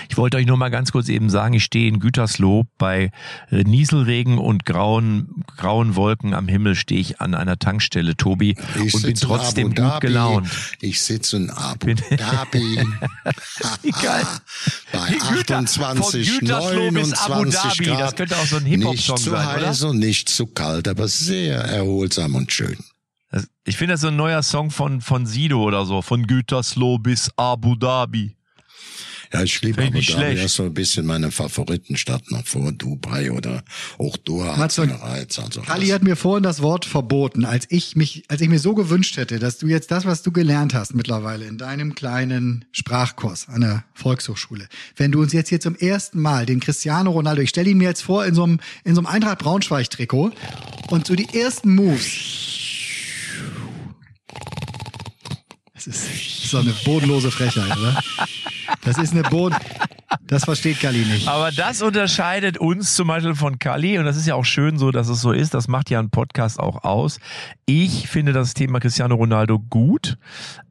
[0.10, 3.12] Ich wollte euch nur mal ganz kurz eben sagen, ich stehe in Gütersloh bei
[3.50, 9.04] Nieselregen und grauen, grauen Wolken am Himmel stehe ich an einer Tankstelle, Tobi, ich und
[9.04, 10.50] bin trotzdem gut gelaunt.
[10.82, 12.80] Ich sitze in Abu Dhabi.
[13.84, 14.26] Egal.
[14.92, 18.02] bei 28, 29 Grad.
[18.02, 21.08] Das könnte auch so ein Hip-Hop-Song sein, Nicht zu heiß und nicht zu kalt, aber
[21.08, 22.78] sehr erholsam und schön.
[23.64, 27.30] Ich finde das so ein neuer Song von, von Sido oder so, von Gütersloh bis
[27.38, 28.36] Abu Dhabi.
[29.34, 30.38] Ja, ich liebe Abu Dhabi, schlecht.
[30.40, 33.64] das ist so ein bisschen meine Favoritenstadt noch vor Dubai oder
[33.98, 35.40] auch Doha hat seine Reiz.
[35.40, 38.76] Also Kali hat mir vorhin das Wort verboten, als ich mich, als ich mir so
[38.76, 43.48] gewünscht hätte, dass du jetzt das, was du gelernt hast mittlerweile in deinem kleinen Sprachkurs
[43.48, 44.68] an der Volkshochschule,
[44.98, 47.88] wenn du uns jetzt hier zum ersten Mal den Cristiano Ronaldo, ich stelle ihn mir
[47.88, 50.32] jetzt vor in so einem, in so einem Eintracht Braunschweig Trikot
[50.90, 52.61] und so die ersten Moves
[55.74, 58.04] Das ist so eine bodenlose Frechheit, oder?
[58.84, 59.56] Das ist eine Boden.
[60.28, 61.28] Das versteht Kali nicht.
[61.28, 64.92] Aber das unterscheidet uns zum Beispiel von Kali und das ist ja auch schön so,
[64.92, 65.54] dass es so ist.
[65.54, 67.20] Das macht ja ein Podcast auch aus.
[67.66, 70.18] Ich finde das Thema Cristiano Ronaldo gut.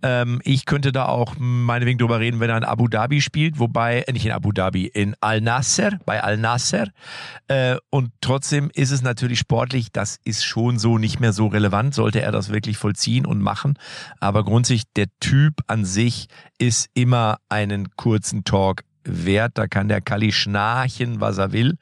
[0.03, 4.01] Ähm, ich könnte da auch meinetwegen drüber reden, wenn er in Abu Dhabi spielt, wobei,
[4.03, 6.89] äh, nicht in Abu Dhabi, in Al Nasser, bei Al Nasser.
[7.49, 11.95] Äh, und trotzdem ist es natürlich sportlich, das ist schon so nicht mehr so relevant,
[11.95, 13.79] sollte er das wirklich vollziehen und machen.
[14.21, 16.29] Aber grundsätzlich, der Typ an sich
[16.59, 19.53] ist immer einen kurzen Talk wert.
[19.55, 21.77] Da kann der Kali schnarchen, was er will.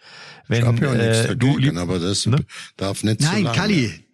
[0.47, 2.45] Wenn, ich habe ja äh, nichts dagegen, aber das ne?
[2.77, 3.57] darf nicht Nein, zu lange.
[3.57, 4.05] Kali,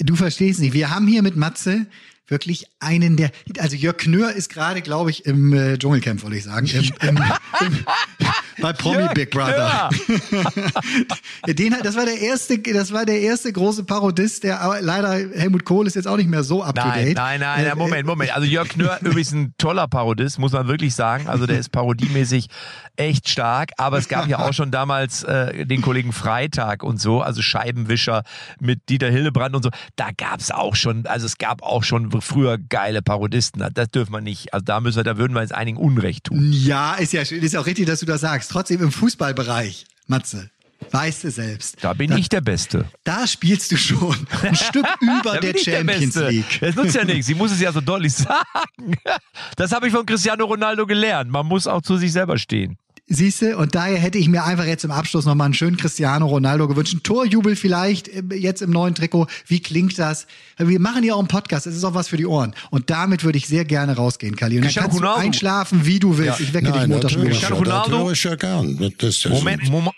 [0.00, 0.72] du verstehst nicht.
[0.72, 1.86] Wir haben hier mit Matze
[2.28, 6.44] wirklich einen der, also Jörg Knör ist gerade, glaube ich, im äh, Dschungelcamp, wollte ich
[6.44, 7.16] sagen, im, im,
[7.60, 7.78] im,
[8.62, 9.90] bei Promi Jörg Big Brother.
[11.46, 15.12] Den, hat- das war der erste, das war der erste große Parodist, der aber leider
[15.38, 17.16] Helmut Kohl ist jetzt auch nicht mehr so up to Nein, date.
[17.16, 18.30] nein, nein, Äh, nein, Moment, Moment.
[18.34, 21.28] Also Jörg Knör übrigens ein toller Parodist, muss man wirklich sagen.
[21.28, 22.48] Also der ist parodiemäßig
[22.96, 23.70] echt stark.
[23.76, 28.22] Aber es gab ja auch schon damals äh, den Kollegen Freitag und so, also Scheibenwischer
[28.60, 29.70] mit Dieter Hillebrand und so.
[29.96, 33.64] Da gab es auch schon, also es gab auch schon früher geile Parodisten.
[33.74, 34.52] Das dürfen wir nicht.
[34.54, 36.50] Also da müssen wir, da würden wir jetzt einigen Unrecht tun.
[36.52, 38.50] Ja, ist ja schön, ist auch richtig, dass du das sagst.
[38.50, 40.50] Trotzdem im Fußballbereich, Matze,
[40.90, 41.76] weißt du selbst.
[41.82, 42.84] Da bin ich der Beste.
[43.04, 46.28] Da spielst du schon ein Stück über Da der der Champions Beste.
[46.28, 46.58] League.
[46.60, 47.26] Das nutzt ja nichts.
[47.26, 48.96] Sie muss es ja so deutlich sagen.
[49.56, 51.30] Das habe ich von Cristiano Ronaldo gelernt.
[51.30, 52.76] Man muss auch zu sich selber stehen.
[53.06, 56.66] Siehste, und daher hätte ich mir einfach jetzt im Abschluss nochmal einen schönen Cristiano Ronaldo
[56.68, 56.94] gewünscht.
[56.94, 59.26] Ein Torjubel vielleicht äh, jetzt im neuen Trikot.
[59.46, 60.26] Wie klingt das?
[60.56, 62.54] Wir machen ja auch einen Podcast, das ist auch was für die Ohren.
[62.70, 64.56] Und damit würde ich sehr gerne rausgehen, Kali.
[64.56, 65.20] Und dann kannst du Ronaldo.
[65.20, 66.40] einschlafen, wie du willst.
[66.40, 66.46] Ja.
[66.46, 67.50] Ich wecke dich Nein, Montag schon wieder.
[67.50, 68.08] Ronaldo?
[68.08, 68.92] das ja gern.
[68.96, 69.68] Das Moment.
[69.68, 69.94] Moment.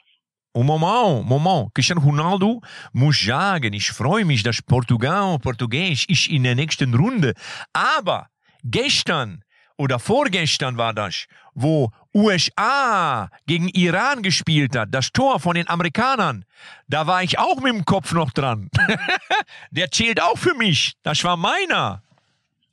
[0.53, 1.75] Moment, Moment.
[1.75, 2.61] Cristiano Ronaldo
[2.93, 7.35] muss sagen, ich freue mich, dass Portugal, Portugiesisch ist in der nächsten Runde.
[7.73, 8.27] Aber
[8.65, 9.45] gestern
[9.77, 16.45] oder vorgestern war das, wo USA gegen Iran gespielt hat, das Tor von den Amerikanern,
[16.89, 18.71] da war ich auch mit dem Kopf noch dran.
[19.71, 20.95] der zählt auch für mich.
[21.03, 22.03] Das war meiner.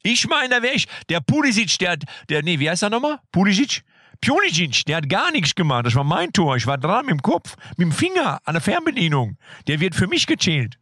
[0.02, 0.88] Ich meine, da wäre ich.
[1.10, 3.20] Der Pulisic, der, hat- der, nee, wie heißt er nochmal?
[3.32, 3.84] Pulisic?
[4.22, 5.86] Pjonic, der hat gar nichts gemacht.
[5.86, 6.56] Das war mein Tor.
[6.56, 9.38] Ich war dran mit dem Kopf, mit dem Finger an der Fernbedienung.
[9.68, 10.78] Der wird für mich gezählt.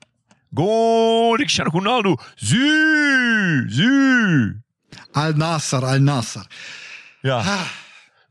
[0.53, 2.19] Goal, Cristiano Ronaldo.
[2.37, 4.59] Sü, sü.
[5.13, 6.45] Al-Nasser, Al-Nasser.
[7.23, 7.43] Ja.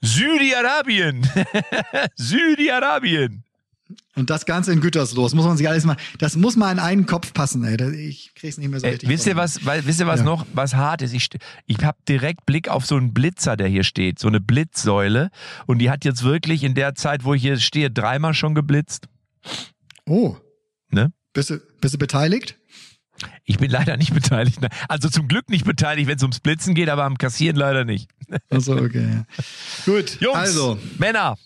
[0.03, 1.28] Südi-Arabien.
[2.16, 3.44] Südi-Arabien.
[4.14, 5.24] Und das Ganze in Gütersloh.
[5.24, 7.76] Das muss man sich alles mal, das muss mal in einen Kopf passen, ey.
[8.09, 9.09] Ich krieg's nicht mehr so Ey, richtig.
[9.09, 10.26] wisst ihr was, weil, wisst ihr was Ja.
[10.26, 11.12] noch, was hart ist?
[11.12, 11.28] Ich,
[11.66, 15.30] ich habe direkt Blick auf so einen Blitzer, der hier steht, so eine Blitzsäule.
[15.66, 19.07] Und die hat jetzt wirklich in der Zeit, wo ich hier stehe, dreimal schon geblitzt.
[20.07, 20.36] Oh.
[20.90, 21.12] Ne?
[21.32, 22.57] Bist du, bist du beteiligt?
[23.44, 24.61] Ich bin leider nicht beteiligt.
[24.61, 24.68] Ne?
[24.88, 28.11] Also zum Glück nicht beteiligt, wenn es ums Blitzen geht, aber am Kassieren leider nicht.
[28.51, 29.22] Also, okay.
[29.85, 30.18] Gut.
[30.20, 31.37] Jungs, Also, Männer,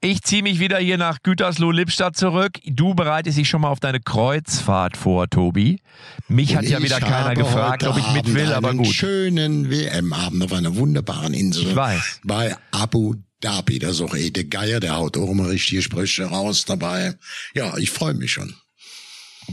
[0.00, 2.52] ich ziehe mich wieder hier nach Gütersloh-Lippstadt zurück.
[2.64, 5.80] Du bereitest dich schon mal auf deine Kreuzfahrt vor, Tobi.
[6.28, 8.94] Mich hat ja wieder keiner gefragt, ob ich mit Abend will, aber einen gut.
[8.94, 11.68] schönen WM-Abend auf einer wunderbaren Insel.
[11.68, 12.20] Ich weiß.
[12.22, 13.80] Bei Abu Dhabi.
[13.80, 17.14] Da ist auch Ede Geier, der haut auch immer richtige Sprüche raus dabei.
[17.54, 18.54] Ja, ich freue mich schon.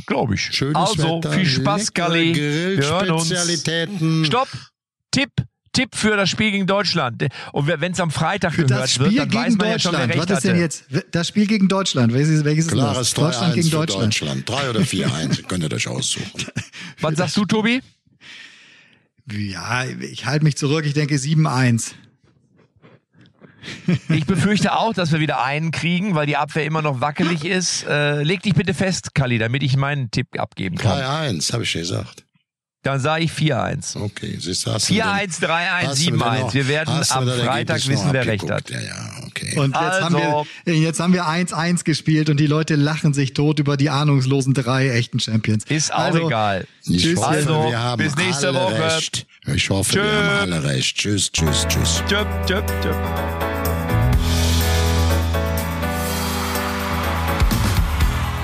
[0.05, 0.41] Glaube ich.
[0.41, 2.36] Schönes also, Wetter, viel Spaß, Galli.
[2.36, 4.28] Wir hören uns.
[4.28, 4.49] Stopp.
[5.11, 5.32] Tipp.
[5.76, 7.28] Tipp für das Spiel gegen Deutschland.
[7.51, 9.80] Und wenn es am Freitag für gehört das wird, Spiel dann weiß gegen man ja
[9.80, 10.19] schon, wer Deutschland.
[10.19, 10.86] recht Was ist denn jetzt?
[11.11, 12.13] Das Spiel gegen Deutschland.
[12.13, 13.13] Welches, welches ist Klares das?
[13.13, 14.03] Deutschland 3-1 gegen Deutschland.
[14.05, 14.49] Deutschland.
[14.49, 15.38] 3 oder 4-1.
[15.38, 16.45] Ihr könnt euch aussuchen.
[17.01, 17.82] Was sagst du, Tobi?
[19.32, 20.86] Ja, ich halte mich zurück.
[20.86, 21.91] Ich denke 7-1.
[24.09, 27.84] Ich befürchte auch, dass wir wieder einen kriegen, weil die Abwehr immer noch wackelig ist.
[27.88, 30.99] Äh, leg dich bitte fest, Kali, damit ich meinen Tipp abgeben kann.
[30.99, 32.24] 3-1, habe ich gesagt.
[32.86, 33.95] Dann sage ich 4-1.
[33.99, 36.39] Okay, siehst du, hast du mir 4-1, den- 3-1, hast du mir den 7-1.
[36.41, 38.69] noch- Wir werden am Freitag wissen, wer recht hat.
[38.69, 39.57] Ja, ja, okay.
[39.57, 43.33] Und jetzt, haben Also- wir, jetzt haben wir 1-1 gespielt und die Leute lachen sich
[43.33, 45.63] tot über die ahnungslosen drei echten Champions.
[45.67, 46.67] Ist auch also, egal.
[46.88, 47.17] Ich Tschüss.
[47.17, 48.83] hoffe, Also, wir haben bis nächste alle Woche.
[48.95, 49.25] recht.
[49.47, 50.03] Ich hoffe, Tschö.
[50.03, 50.11] wir
[50.41, 50.95] haben alle recht.
[50.95, 52.03] Tschüss, tschüss, tschüss.
[52.07, 53.44] Tschüpp, tschüpp, tschüpp.